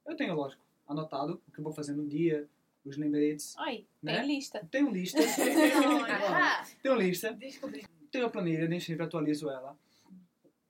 [0.05, 2.47] eu tenho, lógico, anotado o que eu vou fazer no dia,
[2.85, 3.57] os lembretes.
[3.57, 4.19] Aí, Né?
[4.19, 4.67] tem lista.
[4.71, 5.19] Tenho lista.
[6.81, 7.33] Tenho lista.
[7.33, 7.85] descobri.
[8.11, 9.77] Tenho a planilha, nem sempre atualizo ela.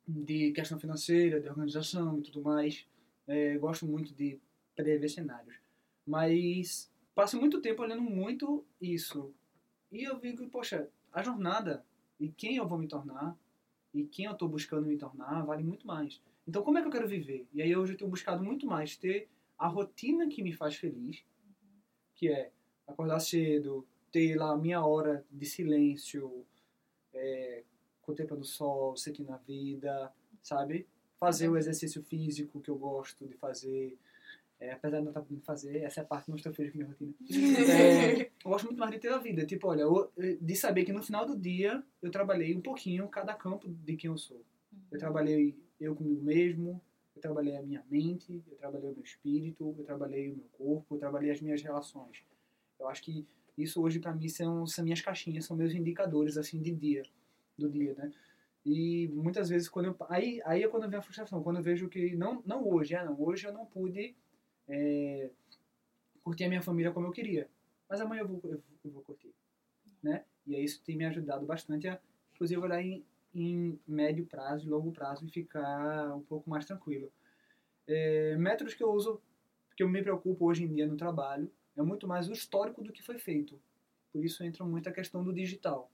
[0.07, 2.85] De questão financeira, de organização e tudo mais.
[3.27, 4.39] É, gosto muito de
[4.75, 5.55] prever cenários.
[6.05, 9.33] Mas passo muito tempo olhando muito isso.
[9.91, 11.83] E eu vi que, poxa, a jornada
[12.19, 13.37] e quem eu vou me tornar
[13.93, 16.21] e quem eu estou buscando me tornar vale muito mais.
[16.47, 17.47] Então, como é que eu quero viver?
[17.53, 21.23] E aí hoje eu tenho buscado muito mais ter a rotina que me faz feliz,
[22.15, 22.51] que é
[22.87, 26.45] acordar cedo, ter lá a minha hora de silêncio,
[27.17, 27.63] é,
[28.01, 30.87] contemplando o sol, sentindo a vida, sabe?
[31.19, 33.97] Fazer o exercício físico que eu gosto de fazer.
[34.59, 36.71] É, apesar de não estar podendo fazer, essa é a parte que não estou feliz
[36.71, 37.13] com a minha rotina.
[38.19, 39.45] É, eu gosto muito mais de ter a vida.
[39.45, 43.33] Tipo, olha, eu- de saber que no final do dia eu trabalhei um pouquinho cada
[43.35, 44.41] campo de quem eu sou.
[44.91, 46.81] Eu trabalhei eu comigo mesmo,
[47.15, 50.95] eu trabalhei a minha mente, eu trabalhei o meu espírito, eu trabalhei o meu corpo,
[50.95, 52.23] eu trabalhei as minhas relações.
[52.79, 56.61] Eu acho que isso hoje para mim são, são minhas caixinhas, são meus indicadores assim
[56.61, 57.03] de dia,
[57.57, 58.11] do dia, né?
[58.65, 61.89] E muitas vezes quando eu, aí aí é quando vem a frustração, quando eu vejo
[61.89, 64.15] que não não hoje, ah, não, hoje eu não pude
[64.67, 65.31] é,
[66.23, 67.49] curtir a minha família como eu queria,
[67.89, 69.33] mas amanhã eu vou eu, eu vou curtir,
[70.03, 70.23] né?
[70.45, 71.99] E aí isso tem me ajudado bastante a
[72.37, 77.11] inclusive olhar em, em médio prazo, e longo prazo e ficar um pouco mais tranquilo.
[77.87, 79.19] É, métodos que eu uso,
[79.75, 82.91] que eu me preocupo hoje em dia no trabalho, é muito mais o histórico do
[82.91, 83.59] que foi feito.
[84.11, 85.91] Por isso entra muito a questão do digital.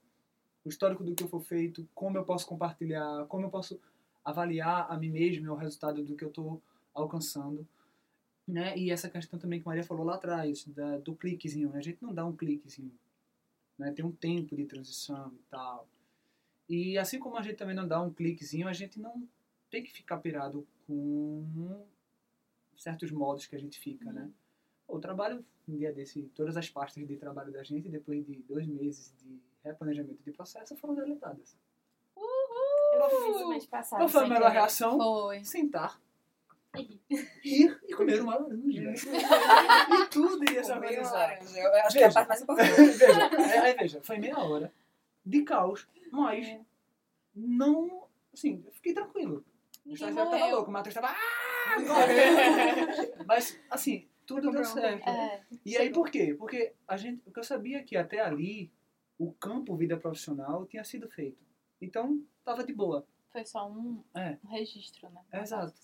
[0.64, 3.78] O histórico do que foi feito, como eu posso compartilhar, como eu posso
[4.24, 6.62] avaliar a mim mesmo e o resultado do que eu estou
[6.94, 7.68] alcançando.
[8.48, 8.76] Né?
[8.78, 11.70] E essa questão também que Maria falou lá atrás, da, do cliquezinho.
[11.70, 11.78] né?
[11.78, 12.92] A gente não dá um cliquezinho.
[13.78, 13.92] Né?
[13.92, 15.86] Tem um tempo de transição e tal.
[16.68, 19.28] E assim como a gente também não dá um cliquezinho, a gente não
[19.70, 21.84] tem que ficar pirado com
[22.76, 24.30] certos modos que a gente fica, né?
[24.86, 28.66] O trabalho, um dia desse, todas as pastas de trabalho da gente, depois de dois
[28.66, 31.56] meses de replanejamento de processo, foram deletadas.
[32.16, 33.98] Eu fiz isso mês passado.
[34.00, 34.96] Qual foi a melhor reação?
[34.98, 35.44] Foi.
[35.44, 36.00] Sentar,
[37.42, 38.92] rir e comer uma laranja.
[38.92, 41.38] e tudo iria se organizar.
[41.56, 42.12] Eu acho que é a Veja.
[42.12, 42.72] parte mais importante.
[42.72, 44.72] veja, aí, veja, foi meia hora
[45.26, 46.60] de caos, mas É.
[47.34, 49.44] não, assim, eu fiquei tranquilo.
[49.84, 50.54] O Ninguém Staff tava morreu.
[50.56, 51.16] louco, o Matheus tava ah.
[53.26, 55.08] Mas, assim, tudo deu certo.
[55.08, 56.34] É, E aí por quê?
[56.38, 58.70] Porque a gente, porque eu sabia que até ali
[59.18, 61.38] o campo vida profissional tinha sido feito.
[61.80, 63.06] Então, tava de boa.
[63.30, 64.36] foi só um, É.
[64.44, 65.20] um registro, né?
[65.32, 65.74] Exato.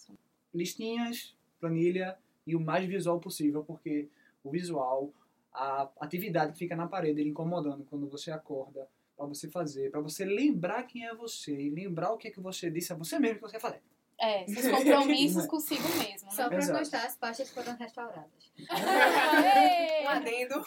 [0.54, 4.08] Listinhas, planilha e o mais visual possível, porque
[4.42, 5.12] o visual,
[5.52, 10.00] a atividade que fica na parede, ele incomodando quando você acorda, para você fazer, para
[10.00, 13.18] você lembrar quem é você e lembrar o que é que você disse a você
[13.18, 13.82] mesmo que você fazer.
[14.20, 16.48] É, seus compromissos consigo mesmo, Só né?
[16.50, 16.78] pra Exato.
[16.78, 18.30] constar, as pastas foram restauradas.
[20.04, 20.64] Um adendo.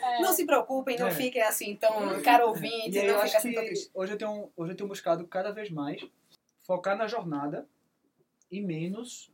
[0.00, 0.20] É.
[0.20, 1.10] Não se preocupem, não É.
[1.14, 4.76] fiquem assim tão caro ouvinte, E eu acho assim que hoje eu, tenho, hoje eu
[4.76, 6.02] tenho buscado cada vez mais
[6.62, 7.68] focar na jornada
[8.50, 9.30] e menos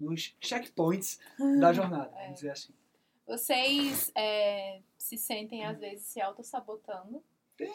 [0.00, 1.20] nos checkpoints
[1.60, 2.22] da jornada, É.
[2.22, 2.72] vamos dizer assim.
[3.26, 7.22] Vocês é, se sentem, às vezes, se auto-sabotando.
[7.56, 7.70] Sim.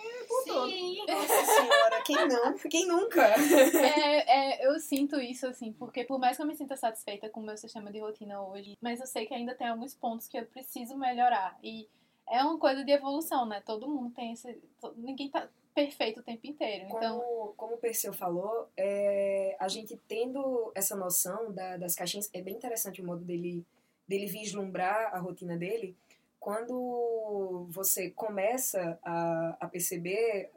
[2.08, 2.54] Quem não?
[2.58, 3.22] Quem nunca?
[3.28, 7.42] É, é, eu sinto isso, assim, porque por mais que eu me sinta satisfeita com
[7.42, 10.38] o meu sistema de rotina hoje, mas eu sei que ainda tem alguns pontos que
[10.38, 11.58] eu preciso melhorar.
[11.62, 11.88] E
[12.30, 13.62] é uma coisa de evolução, né?
[13.66, 14.60] Todo mundo tem esse.
[14.96, 16.86] Ninguém tá perfeito o tempo inteiro.
[16.90, 22.30] Então, Como, como o Perseu falou, é, a gente tendo essa noção da- das caixinhas,
[22.34, 23.64] é bem interessante o modo dele,
[24.08, 25.96] dele vislumbrar a rotina dele.
[26.40, 30.50] Quando você começa a, a perceber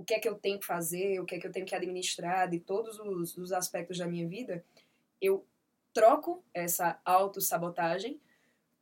[0.00, 1.74] o que é que eu tenho que fazer, o que é que eu tenho que
[1.74, 4.64] administrar de todos os, os aspectos da minha vida,
[5.20, 5.44] eu
[5.92, 8.18] troco essa autossabotagem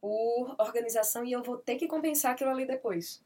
[0.00, 3.20] por organização e eu vou ter que compensar aquilo ali depois.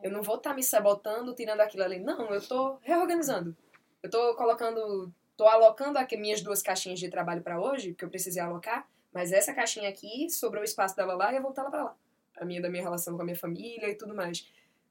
[0.00, 1.98] Eu não vou estar me sabotando, tirando aquilo ali.
[1.98, 3.56] Não, eu tô reorganizando.
[4.00, 8.08] Eu tô colocando, tô alocando aqui minhas duas caixinhas de trabalho para hoje, que eu
[8.08, 11.62] precisei alocar, mas essa caixinha aqui sobrou o espaço dela lá e eu vou botar
[11.62, 11.96] ela para lá.
[12.36, 14.46] A minha da minha relação com a minha família e tudo mais.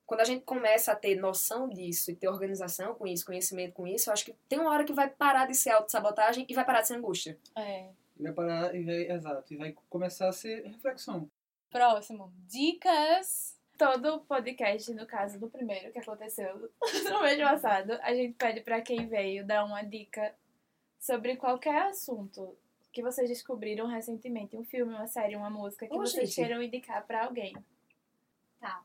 [0.06, 3.88] Quando a gente começa a ter noção disso e ter organização com isso, conhecimento com
[3.88, 6.66] isso, eu acho que tem uma hora que vai parar de ser autossabotagem e vai
[6.66, 7.38] parar de ser angústia.
[7.56, 7.89] é.
[8.16, 11.28] E vai parar e vai, exato, e vai começar a ser reflexão.
[11.72, 12.32] Próximo.
[12.48, 13.60] Dicas.
[13.76, 16.72] Todo podcast, no caso do primeiro que aconteceu
[17.10, 20.36] no mês passado, a gente pede pra quem veio dar uma dica
[21.00, 22.56] sobre qualquer assunto
[22.92, 26.36] que vocês descobriram recentemente, um filme, uma série, uma música que Ô, vocês gente.
[26.36, 27.56] queiram indicar pra alguém.
[28.60, 28.84] Tá.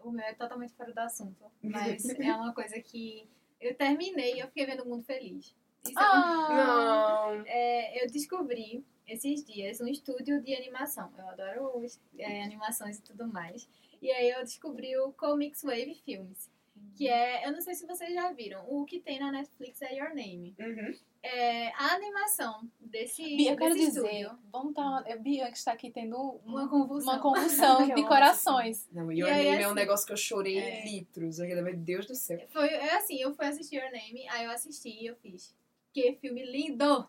[0.00, 1.44] O meu é totalmente fora do assunto.
[1.62, 3.28] Mas é uma coisa que
[3.60, 5.54] eu terminei e eu fiquei vendo o mundo feliz.
[5.84, 7.42] Isso Não.
[7.46, 11.10] É, eu descobri esses dias um estúdio de animação.
[11.16, 11.86] Eu adoro
[12.18, 13.68] é, animações e tudo mais.
[14.00, 16.50] E aí eu descobri o Comics Wave Films.
[16.96, 19.94] Que é, eu não sei se vocês já viram, o que tem na Netflix é
[19.94, 20.54] Your Name.
[20.58, 20.94] Uhum.
[21.20, 25.72] É, a animação desse, Bia, eu quero dizer, estúdio, vamos dar é, Bia que está
[25.72, 27.12] aqui tendo uma uma, convulsão.
[27.12, 28.88] uma convulsão de corações.
[28.92, 30.84] Não, E Your aí, Name é um assim, negócio que eu chorei é.
[30.84, 31.38] litros.
[31.38, 32.38] Meu Deus do céu.
[32.50, 35.54] Foi é assim, eu fui assistir Your Name, aí eu assisti e eu fiz.
[35.92, 37.08] Que filme lindo!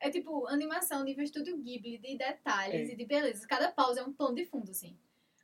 [0.00, 2.92] É tipo animação nível estúdio Ghibli, de detalhes É.
[2.94, 3.46] e de beleza.
[3.46, 4.96] Cada pausa é um plano de fundo, assim.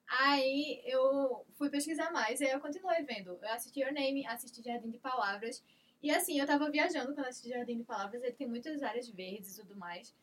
[0.09, 3.39] Aí eu fui pesquisar mais, aí eu continuei vendo.
[3.43, 5.63] Eu assisti Your Name, assisti Jardim de Palavras.
[6.03, 9.57] E assim, eu tava viajando quando assisti Jardim de Palavras, ele tem muitas áreas verdes
[9.57, 10.15] e tudo mais.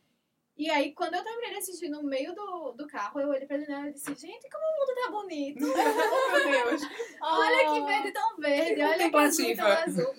[0.56, 3.58] E aí, quando eu terminei de assistir no meio do, do carro, eu olhei pra
[3.58, 5.60] janela e disse, gente, como o mundo tá bonito!
[6.46, 6.82] Meu Deus.
[7.20, 10.14] Olha que verde tão verde, olha que azul tão azul.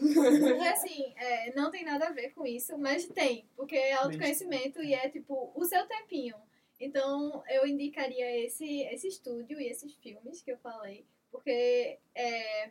[0.61, 4.83] E assim, é, não tem nada a ver com isso, mas tem, porque é autoconhecimento
[4.83, 6.37] e é tipo o seu tempinho.
[6.81, 12.71] Então eu indicaria esse, esse estúdio e esses filmes que eu falei, porque é,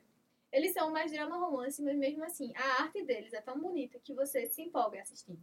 [0.53, 4.13] eles são mais drama romance, mas mesmo assim, a arte deles é tão bonita que
[4.13, 5.41] você se empolga assistindo.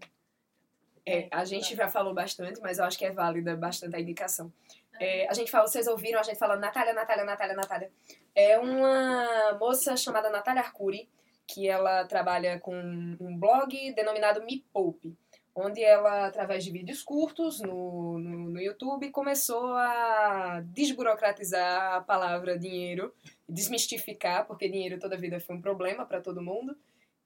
[1.04, 4.52] É, a gente já falou bastante, mas eu acho que é válida bastante a indicação.
[5.00, 7.92] É, a gente fala, vocês ouviram a gente falando Natália, Natália, Natália, Natália.
[8.34, 11.08] É uma moça chamada Natália Arcuri,
[11.46, 15.16] que ela trabalha com um blog denominado Me Poupe,
[15.54, 22.58] onde ela, através de vídeos curtos no, no, no YouTube, começou a desburocratizar a palavra
[22.58, 23.12] dinheiro,
[23.50, 26.76] desmistificar, porque dinheiro toda vida foi um problema para todo mundo,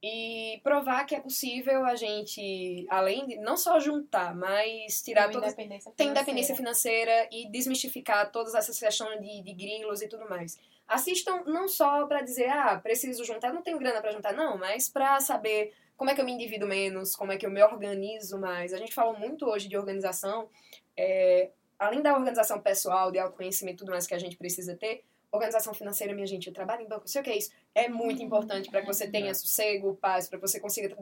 [0.07, 5.91] e provar que é possível a gente, além de não só juntar, mas tirar independência
[5.93, 6.11] tem financeira.
[6.11, 10.59] independência financeira e desmistificar todas essas questões de, de grilos e tudo mais.
[10.87, 14.91] Assistam não só pra dizer, ah, preciso juntar, não tenho grana pra juntar, não, mas
[14.91, 18.39] pra saber como é que eu me endivido menos, como é que eu me organizo
[18.39, 18.75] mais.
[18.75, 20.51] A gente falou muito hoje de organização,
[20.95, 25.03] é, além da organização pessoal, de autoconhecimento e tudo mais que a gente precisa ter,
[25.35, 28.23] organização financeira, minha gente, eu trabalho em banco, sei o que é isso, é muito
[28.23, 30.97] importante pra que você tenha sossego, paz, pra que você consiga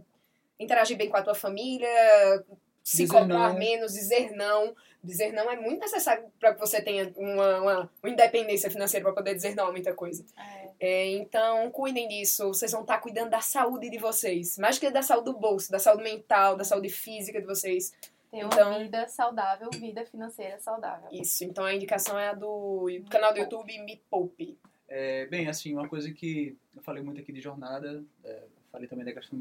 [0.59, 1.89] interagir bem com a tua família,
[2.83, 3.59] se Dizer cobrar não.
[3.59, 4.75] menos, dizer não.
[5.03, 9.15] Dizer não é muito necessário para que você tenha uma, uma, uma independência financeira para
[9.15, 10.25] poder dizer não a muita coisa.
[10.37, 10.63] É.
[10.85, 12.49] É, então, cuidem disso.
[12.49, 14.59] Vocês vão estar cuidando da saúde de vocês.
[14.59, 17.93] Mais que da saúde do bolso, da saúde mental, da saúde física de vocês.
[18.33, 21.07] Ter uma Então- vida saudável, vida financeira saudável.
[21.13, 21.45] Isso.
[21.45, 24.59] Então, a indicação é a do canal do YouTube Me Poupe.
[24.89, 29.05] É, bem, assim, uma coisa que eu falei muito aqui de jornada, é, falei também
[29.05, 29.39] da questão,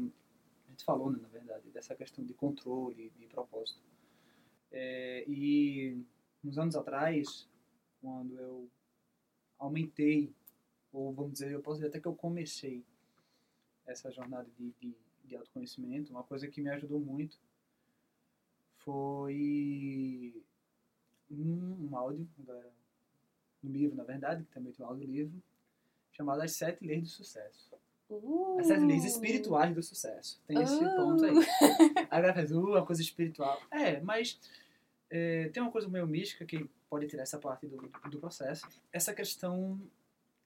[0.66, 3.80] a gente falou, né, na verdade, dessa questão de controle, de propósito.
[4.70, 5.96] É, e
[6.44, 7.48] uns anos atrás,
[8.02, 8.68] quando eu
[9.58, 10.34] aumentei,
[10.92, 12.84] ou vamos dizer, eu posso dizer até que eu comecei
[13.86, 17.38] essa jornada de, de, de autoconhecimento, uma coisa que me ajudou muito
[18.84, 20.34] foi
[21.30, 22.70] um, um áudio, galera,
[23.62, 25.42] um livro, na verdade, que também tem um audiolivro,
[26.12, 27.70] chamado As Sete Leis do Sucesso.
[28.10, 28.58] Uh.
[28.58, 30.40] As Sete Leis Espirituais do Sucesso.
[30.46, 30.96] Tem esse Uh.
[30.96, 31.34] ponto aí.
[32.10, 33.60] A galera faz, uh, uma coisa espiritual.
[33.70, 34.38] É, mas
[35.10, 37.76] é, tem uma coisa meio mística que pode tirar essa parte do,
[38.10, 38.66] do processo.
[38.92, 39.80] Essa questão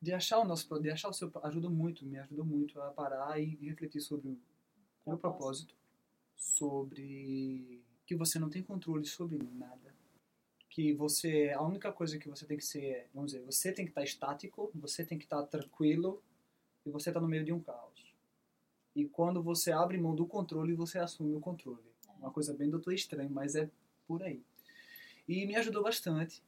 [0.00, 3.40] de achar o nosso, de achar o seu, ajuda muito, me ajudou muito a parar
[3.40, 4.38] e refletir sobre o
[5.06, 5.74] meu propósito,
[6.36, 9.94] sobre que você não tem controle sobre nada,
[10.70, 13.90] que você a única coisa que você tem que ser, vamos dizer, você tem que
[13.90, 16.22] estar estático, você tem que estar tranquilo
[16.84, 18.14] e você está no meio de um caos.
[18.94, 21.84] E quando você abre mão do controle, você assume o controle.
[22.18, 23.68] Uma coisa bem doutor estranho, mas é
[24.06, 24.42] por aí.
[25.28, 26.42] E me ajudou bastante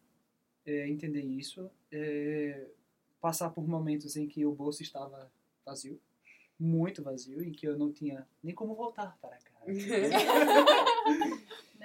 [0.64, 2.66] é, entender isso, é,
[3.20, 5.30] passar por momentos em que o bolso estava
[5.64, 6.00] vazio,
[6.58, 9.57] muito vazio, em que eu não tinha nem como voltar para casa.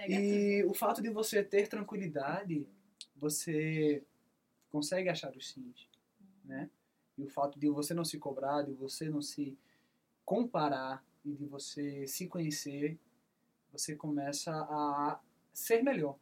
[0.07, 2.67] E o fato de você ter tranquilidade,
[3.15, 4.03] você
[4.69, 5.87] consegue achar os sims,
[6.43, 6.69] né?
[7.17, 9.57] E o fato de você não se cobrar, de você não se
[10.25, 12.97] comparar e de você se conhecer,
[13.71, 15.19] você começa a
[15.53, 16.17] ser melhor.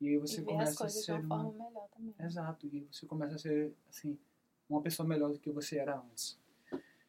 [0.00, 1.44] E aí você e começa a de ser uma uma...
[1.44, 2.14] forma melhor também.
[2.18, 4.18] Exato, e você começa a ser, assim,
[4.68, 6.38] uma pessoa melhor do que você era antes.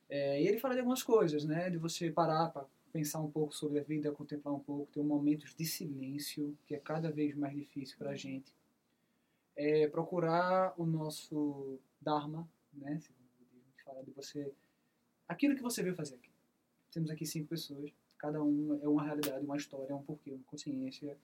[0.10, 1.70] É, e ele fala de algumas coisas, né?
[1.70, 5.56] De você parar para pensar um pouco sobre a vida, contemplar um pouco, ter momentos
[5.56, 8.54] de silêncio, que é cada vez mais difícil para a gente.
[9.56, 13.00] É procurar o nosso Dharma, né?
[13.00, 14.54] Segundo o budismo, que fala de você.
[15.28, 16.32] Aquilo que você veio fazer aqui.
[16.92, 21.18] Temos aqui cinco pessoas, cada um é uma realidade, uma história, um porquê, uma consciência,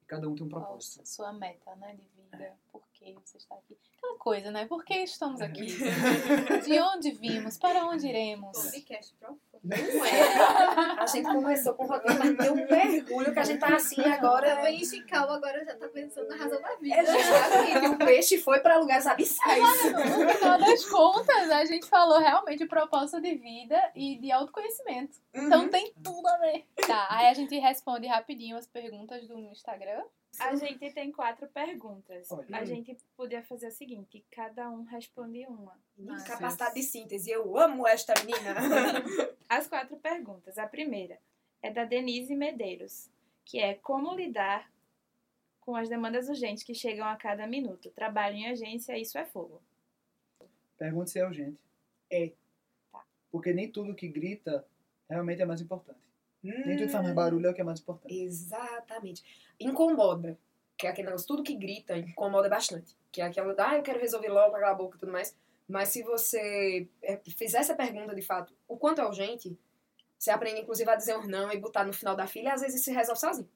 [0.00, 0.98] e cada um tem um propósito.
[0.98, 2.56] Nossa, sua meta, né, de vida.
[2.70, 3.76] Por que você está aqui?
[3.96, 4.66] Aquela coisa, né?
[4.66, 5.66] Por que estamos aqui?
[6.64, 7.56] De onde vimos?
[7.58, 8.56] Para onde iremos?
[8.56, 9.40] Podcast profundo.
[9.62, 11.00] Não é.
[11.00, 14.00] A gente começou com o roteiro, mas deu um mergulho que a gente tá assim
[14.02, 14.52] agora.
[14.52, 16.96] Agora vem Chicago, agora já tá pensando na razão da vida.
[16.96, 19.60] É justamente, o peixe foi para lugares abissais.
[19.92, 25.18] No final das contas, a gente falou realmente de propósito de vida e de autoconhecimento.
[25.34, 25.68] Então Uhum.
[25.68, 26.64] tem tudo a ver.
[26.86, 30.02] Tá, aí a gente responde rapidinho as perguntas do Instagram.
[30.38, 32.30] A gente tem quatro perguntas.
[32.30, 32.46] Olha.
[32.56, 35.76] A gente podia fazer o seguinte: cada um responde uma.
[35.98, 38.54] Mas- Capacidade de síntese, eu amo esta menina.
[39.48, 40.56] As quatro perguntas.
[40.56, 41.18] A primeira
[41.60, 43.10] é da Denise Medeiros,
[43.44, 44.70] que é como lidar
[45.60, 47.90] com as demandas urgentes que chegam a cada minuto.
[47.90, 49.60] Trabalho em agência, isso é fogo.
[50.78, 51.60] Pergunte se é urgente.
[52.08, 52.32] É.
[52.92, 53.04] Tá.
[53.30, 54.64] Porque nem tudo que grita
[55.08, 55.98] realmente é mais importante.
[56.42, 56.88] Nem tudo que Hum.
[56.88, 58.14] faz mais barulho é o que é mais importante.
[58.14, 59.22] Exatamente.
[59.60, 60.38] Incomoda.
[60.76, 62.96] Que é aquele negócio, tudo que grita incomoda bastante.
[63.12, 65.36] Que é aquela, ah, eu quero resolver logo, calar a boca e tudo mais.
[65.68, 69.56] Mas se você é, fizer essa pergunta de fato, o quanto é urgente,
[70.18, 72.60] você aprende inclusive a dizer um não e botar no final da fila e às
[72.60, 73.48] vezes se resolve sozinho.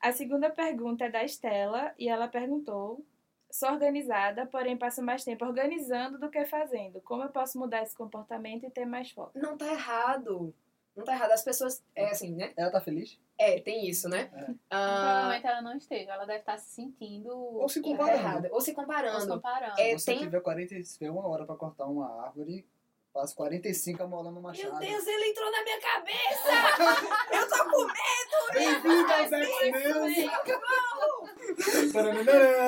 [0.00, 3.04] A segunda pergunta é da Estela e ela perguntou:
[3.50, 7.00] Sou organizada, porém passo mais tempo organizando do que fazendo.
[7.02, 9.32] Como eu posso mudar esse comportamento e ter mais foco?
[9.34, 10.54] Não tá errado.
[10.96, 11.32] Não tá errado.
[11.32, 12.52] As pessoas, é assim, né?
[12.56, 13.18] Ela tá feliz?
[13.38, 14.30] É, tem isso, né?
[14.34, 14.46] É.
[14.70, 18.18] Ah, Provavelmente ela não esteja, ela deve estar se sentindo Ou se comparando.
[18.18, 18.48] errada.
[18.48, 19.28] Ou se ou se comparando.
[19.28, 19.80] comparando.
[19.80, 22.64] É, Se você tem- tiver 40, se tiver uma hora pra cortar uma árvore,
[23.12, 24.86] passa 45 amolando uma Meu chave.
[24.86, 26.48] Deus, ele entrou na minha cabeça!
[27.32, 28.82] eu tô com medo!
[28.82, 30.30] Bem-vindo aos X-Men!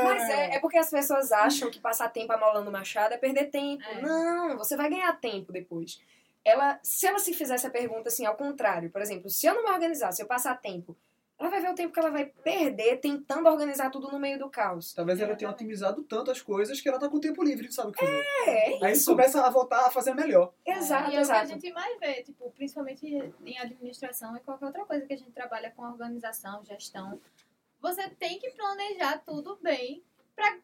[0.04, 3.82] Mas é, é porque as pessoas acham que passar tempo amolando machado é perder tempo.
[3.84, 4.00] É.
[4.02, 6.00] Não, você vai ganhar tempo depois.
[6.44, 9.64] Ela, se ela se fizesse a pergunta assim, ao contrário, por exemplo, se eu não
[9.64, 10.96] me organizar, se eu passar tempo,
[11.38, 14.48] ela vai ver o tempo que ela vai perder tentando organizar tudo no meio do
[14.48, 14.92] caos.
[14.92, 17.92] Talvez ela tenha otimizado tanto as coisas que ela tá com tempo livre, sabe o
[17.92, 18.24] que fazer.
[18.46, 19.10] É, Aí isso.
[19.10, 20.52] começa a voltar a fazer melhor.
[20.64, 21.48] Exato, E é o que a exato.
[21.48, 23.06] gente mais vê, tipo, principalmente
[23.44, 27.20] em administração e qualquer outra coisa que a gente trabalha com organização, gestão.
[27.80, 30.04] Você tem que planejar tudo bem
[30.36, 30.56] pra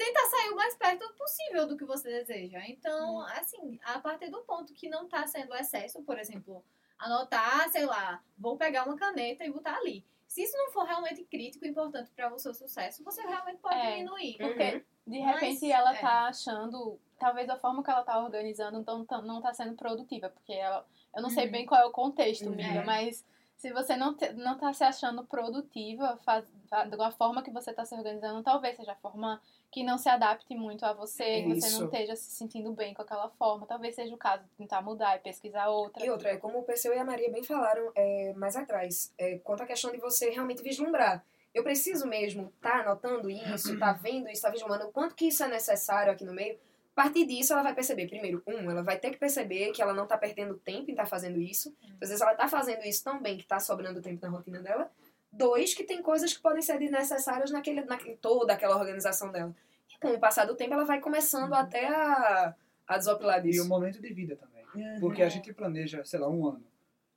[0.00, 2.60] tentar sair o mais perto possível do que você deseja.
[2.66, 6.64] Então, assim, a partir do ponto que não tá sendo excesso, por exemplo,
[6.98, 10.02] anotar, sei lá, vou pegar uma caneta e botar ali.
[10.26, 13.74] Se isso não for realmente crítico e importante para o seu sucesso, você realmente pode
[13.74, 13.96] É.
[13.96, 14.38] diminuir.
[14.38, 16.00] Porque de Mas, repente ela é.
[16.00, 20.30] tá achando, talvez a forma que ela tá organizando então, tá- não tá sendo produtiva,
[20.30, 21.52] porque ela, eu não sei Uhum.
[21.52, 22.52] bem qual é o contexto, Uhum.
[22.52, 22.84] amiga, É.
[22.84, 23.22] mas
[23.56, 27.72] se você não, te, não tá se achando produtiva faz, fa- da forma que você
[27.74, 31.54] tá se organizando, talvez seja a forma que não se adapte muito a você, que
[31.54, 31.78] você Isso.
[31.78, 33.66] não esteja se sentindo bem com aquela forma.
[33.66, 36.04] Talvez seja o caso de tentar mudar e pesquisar outra.
[36.04, 39.38] E outra, é como o Perseu e a Maria bem falaram é, mais atrás, é,
[39.38, 41.24] quanto à questão de você realmente vislumbrar.
[41.54, 45.42] Eu preciso mesmo estar anotando isso, tá vendo isso, tá vislumbrando o quanto que isso
[45.44, 46.58] é necessário aqui no meio.
[46.96, 49.94] A partir disso, ela vai perceber, primeiro, um, ela vai ter que perceber que ela
[49.94, 51.74] não tá perdendo tempo em estar fazendo isso.
[52.00, 54.90] Às vezes ela tá fazendo isso tão bem que tá sobrando tempo na rotina dela.
[55.32, 59.54] Dois, que tem coisas que podem ser desnecessárias naquele, naquele, toda aquela organização dela.
[59.94, 62.54] E com o passar do tempo, ela vai começando até a,
[62.86, 63.64] a desopilar E disso.
[63.64, 64.64] o momento de vida também.
[64.74, 65.00] Uhum.
[65.00, 66.64] Porque a gente planeja, sei lá, um ano.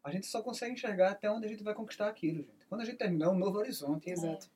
[0.03, 2.65] A gente só consegue enxergar até onde a gente vai conquistar aquilo, gente.
[2.67, 4.09] Quando a gente terminar, é um novo horizonte.
[4.09, 4.49] Exato.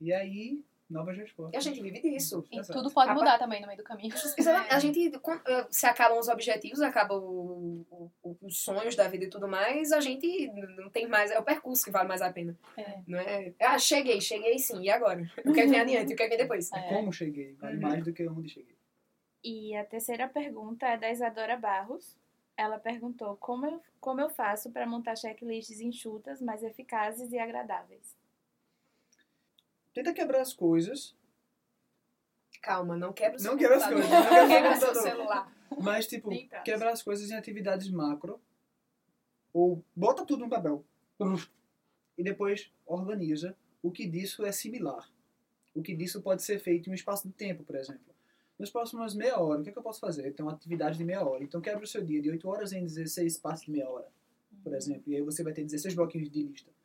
[0.00, 1.56] E aí, novas E respostas.
[1.66, 2.44] a gente vive disso.
[2.50, 2.78] E Exato.
[2.80, 4.14] tudo pode A mudar também no meio do caminho.
[4.38, 4.74] Exatamente.
[4.74, 9.24] A gente, quando, eh, se acabam os objetivos, acabam o- o- os sonhos da vida
[9.24, 11.30] e tudo mais, a gente não tem mais.
[11.30, 12.56] É o percurso que vale mais a pena.
[12.76, 13.00] É.
[13.06, 13.52] Não é?
[13.60, 14.80] Ah, cheguei, cheguei sim.
[14.82, 15.22] E agora?
[15.44, 16.12] O que é que vem adiante?
[16.12, 16.70] O que é que vem depois?
[16.72, 16.88] É.
[16.88, 17.82] Como cheguei, vale Uhum.
[17.82, 18.76] mais do que onde cheguei.
[19.42, 22.16] E a terceira pergunta é da Isadora Barros.
[22.56, 28.16] Ela perguntou como eu, como eu faço para montar checklists enxutas, mais eficazes e agradáveis.
[29.96, 31.16] Tenta quebrar as coisas,
[32.60, 35.56] Calma, não quebra o seu Não quebra as coisas, não quebra o quebra seu celular.
[35.80, 36.28] mas tipo,
[36.62, 38.38] quebrar as coisas em atividades macro.
[39.54, 40.84] Ou bota tudo no papel.
[42.18, 45.10] E depois organiza o que disso é similar.
[45.74, 48.14] O que disso pode ser feito em um espaço de tempo, por exemplo.
[48.58, 50.30] Nos próximos meia hora, o que, é que eu posso fazer?
[50.34, 51.42] Tem uma atividade de meia hora.
[51.42, 54.12] Então quebra o seu dia de 8 horas em 16 passos de meia hora,
[54.62, 55.10] por exemplo.
[55.10, 56.75] E aí você vai ter 16 bloquinhos de lista.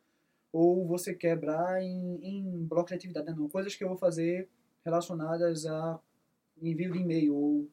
[0.52, 3.30] Ou você quebrar em, em blocos de atividade.
[3.30, 4.48] Não, coisas que eu vou fazer
[4.84, 5.98] relacionadas a
[6.60, 7.68] envio de e-mail ou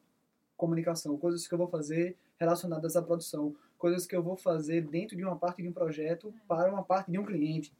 [0.56, 1.16] comunicação.
[1.18, 3.54] Coisas que eu vou fazer relacionadas à produção.
[3.76, 7.10] coisas que eu vou fazer dentro de uma parte de um projeto para uma parte
[7.10, 7.72] de um cliente.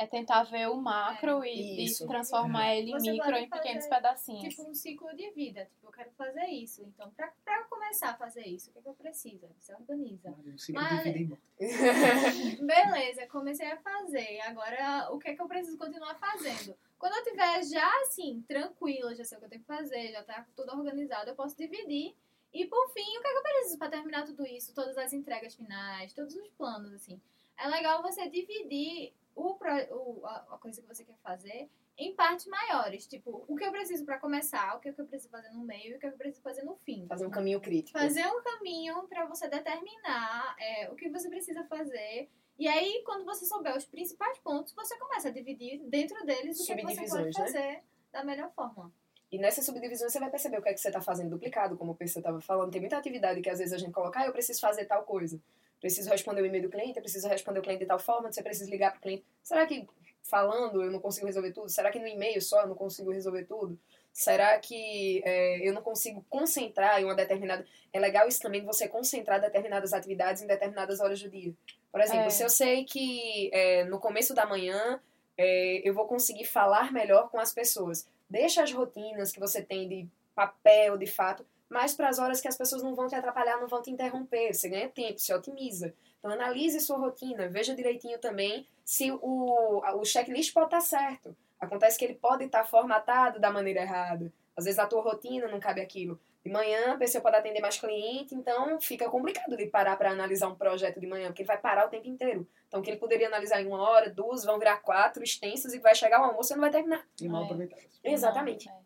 [0.00, 2.06] É tentar ver o macro e, e Isso.
[2.06, 4.54] transformar ele em Você micro em pequenos pedacinhos.
[4.54, 5.64] Tipo um ciclo de vida.
[5.64, 6.82] Tipo, eu quero fazer isso.
[6.84, 9.48] Então, pra, pra eu começar a fazer isso, o que, é que eu preciso?
[9.58, 10.30] Você organiza.
[10.30, 11.42] Um ciclo Mas- de vida e morte.
[12.62, 14.40] Beleza, comecei a fazer.
[14.42, 16.76] Agora, o que é que eu preciso continuar fazendo?
[16.96, 20.22] Quando eu tiver já assim, tranquila, já sei o que eu tenho que fazer, já
[20.22, 22.14] tá tudo organizado, eu posso dividir.
[22.52, 24.72] E por fim, o que é que eu preciso para terminar tudo isso?
[24.74, 27.20] Todas as entregas finais, todos os planos, assim.
[27.56, 29.56] É legal você dividir o,
[29.90, 33.06] o- a, coisa que você quer fazer em partes maiores.
[33.06, 35.96] Tipo, o que eu preciso para começar, o que eu preciso fazer no meio e
[35.96, 37.06] o que eu preciso fazer no fim.
[37.08, 37.98] Fazer um caminho crítico.
[37.98, 42.28] Fazer um caminho para você determinar é, o que você precisa fazer.
[42.58, 46.66] E aí, quando você souber os principais pontos, você começa a dividir dentro deles o
[46.66, 47.32] que, é que você pode né?
[47.32, 47.82] fazer
[48.12, 48.92] da melhor forma.
[49.30, 51.92] E nessas subdivisões você vai perceber o que é que você está fazendo duplicado, como
[51.92, 52.72] o PC estava falando.
[52.72, 55.40] Tem muita atividade que às vezes a gente coloca, ah, eu preciso fazer tal coisa.
[55.80, 58.42] Preciso responder o e-mail do cliente, eu preciso responder o cliente de tal forma, você
[58.42, 59.24] precisa ligar para o cliente.
[59.42, 59.86] Será que
[60.22, 61.68] falando eu não consigo resolver tudo?
[61.68, 63.78] Será que no e-mail só eu não consigo resolver tudo?
[64.12, 67.64] Será que é, eu não consigo concentrar em uma determinada.
[67.92, 71.54] É legal isso também, você concentrar determinadas atividades em determinadas horas do dia.
[71.92, 72.30] Por exemplo, É.
[72.30, 75.00] se eu sei que é, no começo da manhã
[75.36, 78.08] é, eu vou conseguir falar melhor com as pessoas.
[78.28, 82.48] Deixa as rotinas que você tem de papel, de fato, mais para as horas que
[82.48, 84.52] as pessoas não vão te atrapalhar, não vão te interromper.
[84.54, 85.94] Você ganha tempo, se otimiza.
[86.18, 91.36] Então, analise sua rotina, veja direitinho também se o, o checklist pode estar certo.
[91.60, 94.32] Acontece que ele pode estar formatado da maneira errada.
[94.56, 96.18] Às vezes a tua rotina não cabe aquilo.
[96.44, 100.48] De manhã a pessoa pode atender mais cliente, então fica complicado de parar para analisar
[100.48, 102.48] um projeto de manhã, porque ele vai parar o tempo inteiro.
[102.66, 105.78] Então, o que ele poderia analisar em uma hora, duas, vão virar quatro extensas e
[105.78, 107.04] vai chegar o almoço e não vai terminar.
[107.20, 107.44] E mal É.
[107.44, 108.00] aproveitadas.
[108.02, 108.66] Exatamente.
[108.68, 108.80] Não, é.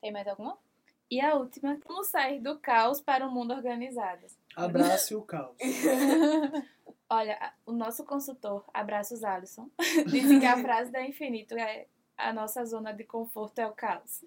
[0.00, 0.58] Tem mais alguma?
[1.10, 4.26] E a última, como sair do caos para o mundo organizado?
[4.54, 5.56] Abrace o caos.
[7.10, 9.70] Olha, o nosso consultor, Abraços Alisson,
[10.06, 11.86] disse que a frase da Infinito é
[12.18, 14.24] a nossa zona de conforto é o caos.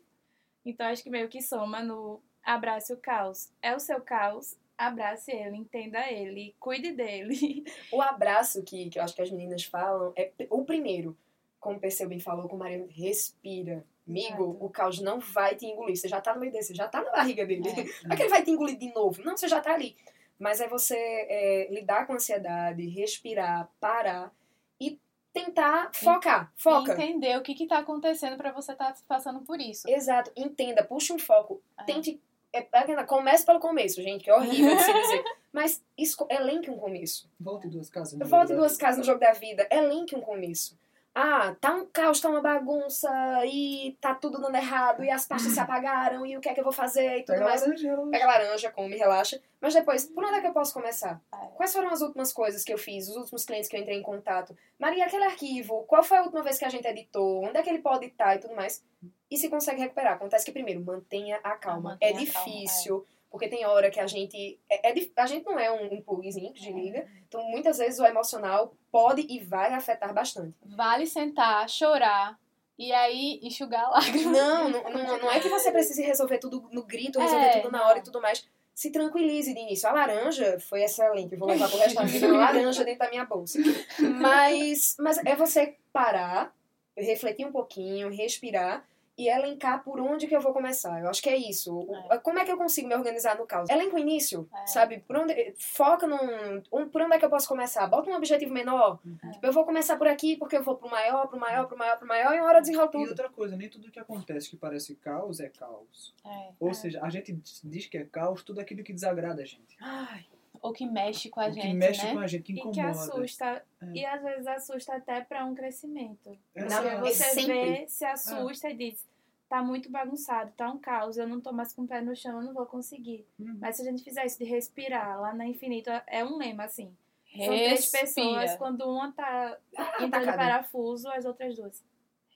[0.66, 3.52] Então acho que meio que soma no abrace o caos.
[3.62, 7.64] É o seu caos, abrace ele, entenda ele, cuide dele.
[7.92, 11.16] O abraço que, que eu acho que as meninas falam é o primeiro.
[11.60, 13.86] Como o PC bem falou com o marido, respira.
[14.08, 15.96] Amigo, o caos não vai te engolir.
[15.96, 17.64] Você já tá no meio dele, você já tá na barriga dele.
[17.68, 18.08] É.
[18.08, 19.22] Não é que ele vai te engolir de novo.
[19.24, 19.96] Não, você já tá ali.
[20.40, 24.34] Mas é você é, lidar com a ansiedade, respirar, parar
[24.80, 25.00] e
[25.32, 26.52] tentar focar.
[26.56, 26.94] Foca.
[26.94, 29.88] Entender o que que tá acontecendo pra você estar passando por isso.
[29.88, 30.32] Exato.
[30.36, 31.62] Entenda, puxa um foco.
[31.78, 31.84] É.
[31.84, 32.20] Tente.
[32.54, 35.24] É, é comece pelo começo, gente, que é horrível de se dizer.
[35.54, 35.82] Mas
[36.30, 37.30] elenque um começo.
[37.40, 38.18] Volte duas casas.
[38.18, 39.68] no Volte duas casas no jogo da vida.
[39.72, 40.78] Elenque um começo.
[41.14, 43.10] Ah, tá um caos, tá uma bagunça,
[43.46, 46.60] e tá tudo dando errado, e as pastas se apagaram, e o que é que
[46.62, 47.62] eu vou fazer, e tudo Pega mais.
[47.62, 49.42] laranja, ela- Pega laranja, come, relaxa.
[49.60, 51.22] Mas depois, por onde é que eu posso começar?
[51.34, 51.48] É.
[51.58, 54.02] Quais foram as últimas coisas que eu fiz, os últimos clientes que eu entrei em
[54.02, 54.56] contato?
[54.80, 57.44] Maria, aquele arquivo, qual foi a última vez que a gente editou?
[57.44, 58.82] Onde é que ele pode estar e tudo mais?
[59.30, 60.14] E se consegue recuperar.
[60.14, 61.92] Acontece que, primeiro, mantenha a calma.
[61.92, 64.60] mantenha é a calma, difícil, porque tem hora que a gente.
[64.70, 68.06] É, é a gente não é um, um plugzinho que desliga, então muitas vezes o
[68.06, 70.54] emocional pode e vai afetar bastante.
[70.66, 72.38] Vale sentar, chorar
[72.78, 74.32] e aí enxugar a lágrima.
[74.32, 77.72] Não, não, não, não é que você precise resolver tudo no grito, resolver É, tudo
[77.72, 78.04] na hora e não.
[78.04, 78.46] tudo mais.
[78.74, 79.88] Se tranquilize de início.
[79.88, 81.34] A laranja foi excelente.
[81.34, 83.60] Eu vou levar pro resto da vida uma laranja dentro da minha bolsa.
[84.20, 86.54] Mas, mas é você parar,
[86.98, 88.84] refletir um pouquinho, respirar
[89.18, 91.00] e elencar por onde que eu vou começar.
[91.02, 91.76] Eu acho que é isso.
[91.78, 93.70] O- Como é que eu consigo me organizar no caos?
[93.70, 94.66] Elenca o início, É.
[94.68, 95.00] sabe?
[95.00, 96.62] Por onde, foca num...
[96.72, 97.86] um- Por onde é que eu posso começar?
[97.88, 99.00] Bota um objetivo menor.
[99.34, 101.98] Tipo, eu vou começar por aqui porque eu vou pro maior, pro maior, pro maior,
[101.98, 103.10] pro maior e uma hora desenrola E tudo.
[103.10, 106.16] outra coisa, nem tudo que acontece que parece caos é caos.
[106.26, 106.50] É.
[106.60, 107.34] Ou seja, a gente
[107.64, 109.76] diz que é caos tudo aquilo que desagrada a gente.
[109.82, 110.26] Ai,
[110.62, 112.14] ou que mexe com a o gente, que mexe né?
[112.14, 112.90] com a gente, que E que incomoda.
[112.90, 113.66] assusta.
[113.82, 113.86] É.
[113.94, 116.38] E às vezes assusta até para um crescimento.
[116.54, 117.54] É, Não, Porque é você sempre.
[117.80, 119.08] vê, se assusta e diz,
[119.50, 122.38] tá muito bagunçado, tá um caos, eu não tô mais com o pé no chão,
[122.40, 123.26] eu não vou conseguir.
[123.40, 123.58] Hum.
[123.60, 126.96] Mas se a gente fizer isso de respirar, lá na Infinito é um lema, assim.
[127.36, 128.58] São três pessoas, Respira.
[128.58, 130.32] quando uma tá Ah, entrando tacada.
[130.32, 131.84] em parafuso, as outras duas.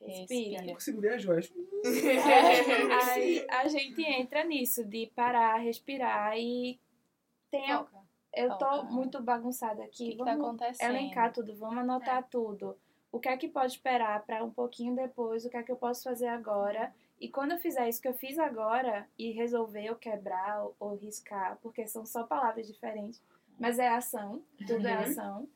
[0.01, 0.65] Respira.
[0.65, 1.51] Eu consigo ver as joias.
[3.13, 6.80] Aí a gente entra nisso, de parar, respirar e
[7.51, 8.05] tem a- Foca.
[8.36, 10.11] Eu tô muito bagunçada O aqui.
[10.11, 10.89] que, que tá acontecendo?
[10.89, 12.77] elencar tudo, vamos anotar tudo.
[13.11, 15.45] O que é que pode esperar para um pouquinho depois?
[15.45, 16.93] O que é que eu posso fazer agora?
[17.19, 20.95] E quando eu fizer isso que eu fiz agora e resolver ou quebrar ou, ou
[20.95, 23.23] riscar, porque são só palavras diferentes,
[23.57, 25.01] mas é ação, tudo é Uhum.
[25.03, 25.49] ação.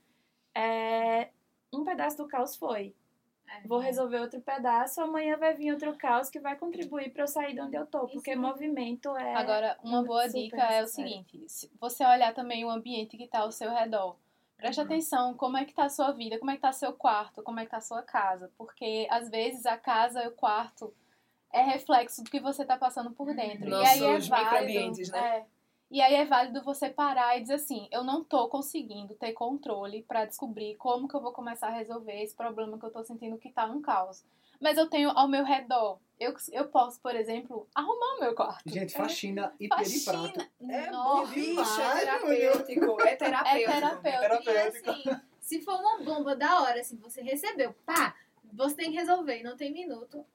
[0.55, 1.29] É,
[1.73, 2.95] um pedaço do caos foi.
[3.51, 3.67] É.
[3.67, 7.53] vou resolver outro pedaço, amanhã vai vir outro caos que vai contribuir para eu sair
[7.53, 8.41] de onde eu tô, porque Isso.
[8.41, 10.87] movimento é Agora, uma boa dica é o necessário.
[10.87, 14.15] seguinte: se você olhar também o ambiente que está ao seu redor.
[14.57, 17.41] Preste atenção como é que tá a sua vida, como é que tá seu quarto,
[17.41, 18.51] como é que tá a sua casa.
[18.57, 20.93] Porque às vezes a casa e o quarto
[21.51, 23.69] é reflexo do que você tá passando por dentro.
[23.69, 24.49] e aí é Nossos válido.
[24.51, 25.37] microambientes, né?
[25.37, 25.45] é.
[25.91, 30.03] E aí é válido você parar e dizer assim, eu não tô conseguindo ter controle
[30.03, 33.37] pra descobrir como que eu vou começar a resolver esse problema que eu tô sentindo
[33.39, 34.23] que tá um caos.
[34.61, 35.99] Mas eu tenho ao meu redor.
[36.19, 38.69] Eu, eu posso, por exemplo, arrumar o meu quarto.
[38.69, 40.31] Gente, faxina e Faxina.
[40.33, 40.51] periprato.
[40.69, 41.21] É Nossa.
[41.21, 43.01] bom, bicho, demais, é terapêutico.
[43.01, 44.07] É terapêutico.
[44.07, 44.89] É terapêutico.
[44.89, 45.03] E assim,
[45.39, 48.15] se for uma bomba da hora, assim, você recebeu, pá,
[48.53, 50.25] você tem que resolver, e não tem minuto.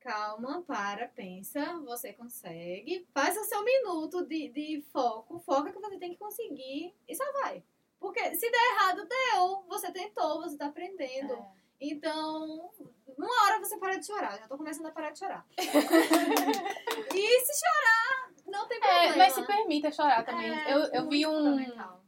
[0.00, 3.06] Calma, para, pensa, você consegue.
[3.12, 5.38] Faz o seu minuto de, de foco.
[5.40, 7.62] Foca que você tem que conseguir e só vai.
[7.98, 9.64] Porque se der errado, deu.
[9.68, 11.32] Você tentou, você tá aprendendo.
[11.32, 11.58] É.
[11.80, 12.70] Então,
[13.16, 14.38] uma hora você para de chorar.
[14.38, 15.44] Já tô começando a parar de chorar.
[15.58, 19.14] e se chorar, não tem problema.
[19.14, 20.50] É, mas se permita chorar também.
[20.50, 21.56] É, eu, eu vi um,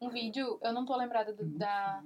[0.00, 2.02] um vídeo, eu não tô lembrada do- da.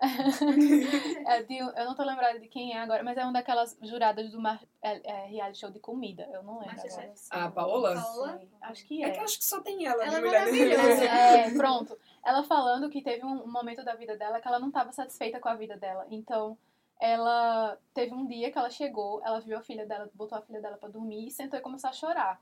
[1.26, 4.30] É, de- eu não tô lembrada de quem é agora, mas é uma daquelas juradas
[4.30, 6.28] do mar, é, é, reality show de comida.
[6.32, 7.12] Eu não lembro agora.
[7.30, 7.94] A Paola?
[7.94, 8.40] Paola?
[8.62, 9.10] Acho que É é.
[9.10, 11.04] que acho que só tem ela, Ela é maravilhosa.
[11.04, 11.98] É, pronto.
[12.24, 15.38] Ela falando que teve um um momento da vida dela que ela não estava satisfeita
[15.40, 16.06] com a vida dela.
[16.10, 16.56] Então,
[17.00, 20.60] ela teve um dia que ela chegou, ela viu a filha dela, botou a filha
[20.60, 22.40] dela pra dormir e sentou e começou a chorar.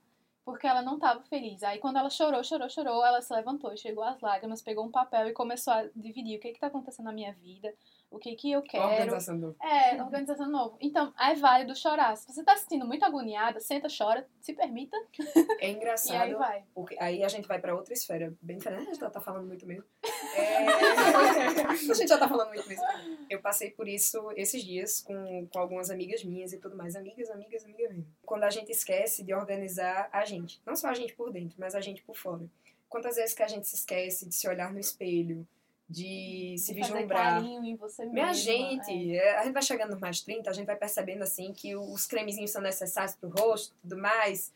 [0.49, 1.62] Porque ela não estava feliz.
[1.62, 5.28] Aí quando ela chorou, chorou, chorou, ela se levantou, chegou às lágrimas, pegou um papel
[5.28, 7.70] e começou a dividir o que que tá acontecendo na minha vida,
[8.11, 8.85] o que que eu quero.
[8.85, 9.57] Organização do...
[9.63, 10.77] É, organização novo.
[10.81, 12.17] Então, é válido chorar.
[12.17, 14.97] Se você tá se sentindo muito agoniada, senta, chora, se permita
[15.61, 16.65] É e aí engraçado, vai.
[16.75, 18.35] porque aí a gente vai pra outra esfera.
[18.41, 19.85] Bem diferente, a gente já tá falando muito mesmo.
[20.35, 20.67] É...
[21.91, 22.85] a gente já tá falando muito mesmo.
[23.29, 26.95] Eu passei por isso esses dias com, com algumas amigas minhas e tudo mais.
[26.95, 28.07] Amigas, amigas, amigas mesmo.
[28.25, 30.61] Quando a gente esquece de organizar a gente.
[30.65, 32.47] Não só a gente por dentro, mas a gente por fora.
[32.89, 35.47] Quantas vezes que a gente se esquece de se olhar no espelho,
[35.89, 37.43] de se De vislumbrar.
[37.43, 38.14] em você mesma.
[38.14, 38.34] Minha é.
[38.34, 41.74] gente, é, a gente vai chegando nos mais 30, a gente vai percebendo assim que
[41.74, 44.53] os cremezinhos são necessários pro rosto e tudo mais.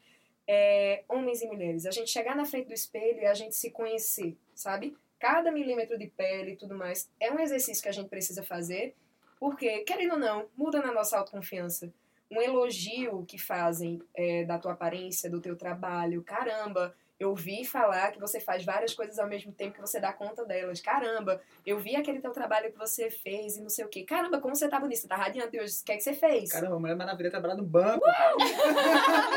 [0.47, 3.71] É, homens e mulheres, a gente chegar na frente do espelho e a gente se
[3.71, 4.95] conhecer, sabe?
[5.19, 8.95] Cada milímetro de pele e tudo mais é um exercício que a gente precisa fazer,
[9.39, 11.93] porque, querendo ou não, muda na nossa autoconfiança.
[12.31, 18.11] Um elogio que fazem é, da tua aparência, do teu trabalho, caramba, eu ouvi falar
[18.11, 20.81] que você faz várias coisas ao mesmo tempo que você dá conta delas.
[20.81, 24.03] Caramba, eu vi aquele teu trabalho que você fez e não sei o quê.
[24.03, 25.81] Caramba, como você tá bonita, você tá radiante hoje.
[25.81, 26.51] O que é que você fez?
[26.51, 28.05] Caramba, Mulher Maravilha trabalha no banco.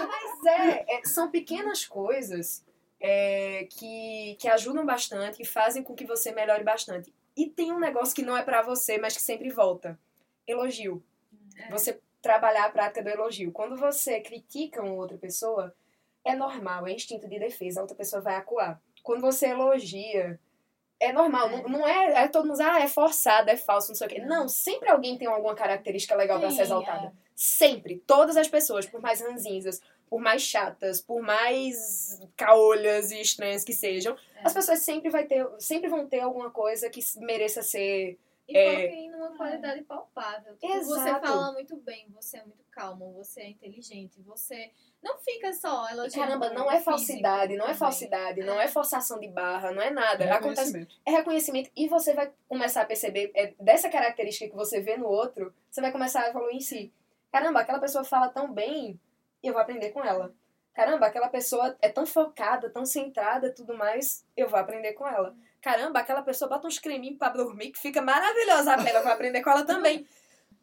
[0.10, 2.66] Mas é, é, são pequenas coisas
[3.00, 7.14] é, que, que ajudam bastante, que fazem com que você melhore bastante.
[7.38, 10.00] E tem um negócio que não é pra você, mas que sempre volta.
[10.48, 11.04] Elogio.
[11.56, 11.70] É.
[11.70, 13.52] Você trabalhar a prática do elogio.
[13.52, 15.76] Quando você critica uma outra pessoa,
[16.26, 18.82] é normal, é instinto de defesa, a outra pessoa vai acuar.
[19.04, 20.40] Quando você elogia,
[21.00, 21.52] é normal, É.
[21.62, 24.22] Não, não é, é todo mundo, ah, é forçado, é falso, não sei o quê.
[24.22, 27.14] Não, sempre alguém tem alguma característica legal pra Sim, ser exaltada.
[27.36, 28.02] Sempre.
[28.08, 33.74] Todas as pessoas, por mais ranzinzas, por mais chatas, por mais caolhas e estranhas que
[33.74, 34.46] sejam, É.
[34.48, 38.18] as pessoas sempre, vai ter, sempre vão ter alguma coisa que mereça ser.
[38.48, 38.86] E É.
[39.36, 40.56] qualidade palpável.
[40.58, 44.72] Tipo, você fala muito bem, você é muito calmo, você é inteligente, você
[45.02, 46.28] não fica só elogiando.
[46.28, 50.24] caramba, não é falsidade, não é falsidade, não é forçação de barra, não é nada.
[50.24, 51.02] É Acontece reconhecimento.
[51.06, 55.08] é reconhecimento e você vai começar a perceber é, dessa característica que você vê no
[55.08, 56.94] outro, você vai começar a evoluir em si.
[57.32, 59.00] Caramba, aquela pessoa fala tão bem
[59.44, 60.34] e eu vou aprender com ela.
[60.74, 65.08] Caramba, aquela pessoa é tão focada, tão centrada e tudo mais, eu vou aprender com
[65.08, 65.34] ela.
[65.66, 69.12] Caramba, aquela pessoa bota uns creminhos pra dormir que fica maravilhosa a pele, eu vou
[69.12, 70.06] aprender com ela também.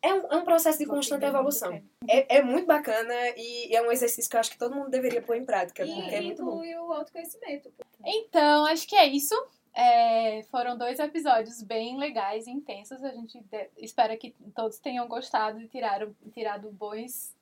[0.01, 1.83] É um, é um processo de constante evolução.
[2.09, 5.21] É, é muito bacana e é um exercício que eu acho que todo mundo deveria
[5.21, 6.53] pôr em prática, porque é E muito bom.
[6.53, 7.69] inclui o autoconhecimento.
[8.05, 9.35] Então, acho que é isso.
[9.75, 13.03] É, foram dois episódios bem legais e intensos.
[13.03, 17.35] A gente de- espera que todos tenham gostado e tiraram, tirado bons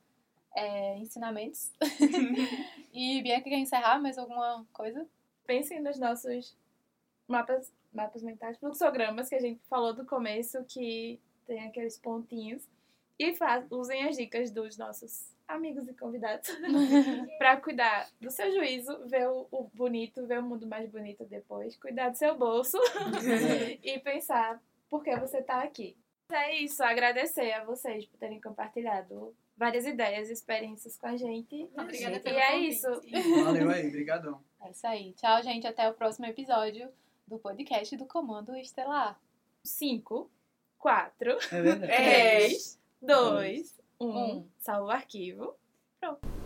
[0.57, 1.71] é, ensinamentos.
[2.91, 5.07] e Bianca quer encerrar mais alguma coisa?
[5.47, 6.57] Pensem nos nossos
[7.31, 12.63] mapas, mapas mentais, fluxogramas que a gente falou do começo, que tem aqueles pontinhos.
[13.19, 16.49] E fa- usem as dicas dos nossos amigos e convidados
[17.39, 21.77] para cuidar do seu juízo, ver o, o bonito, ver o mundo mais bonito depois,
[21.77, 22.79] cuidar do seu bolso
[23.83, 25.97] e pensar por que você tá aqui.
[26.33, 31.69] É isso, agradecer a vocês por terem compartilhado várias ideias e experiências com a gente.
[31.77, 32.69] Obrigada E pelo é convite.
[32.73, 33.45] isso.
[33.45, 34.41] Valeu aí, brigadão.
[34.65, 35.13] É isso aí.
[35.15, 35.67] Tchau, gente.
[35.67, 36.89] Até o próximo episódio
[37.31, 39.17] do podcast do Comando Estelar.
[39.63, 40.29] 5,
[40.79, 41.93] 4, É verdade.
[41.93, 42.39] É.
[42.49, 44.19] 3, dois, um.
[44.19, 44.49] Um.
[44.59, 45.55] Salva o arquivo.
[46.01, 46.40] Pronto.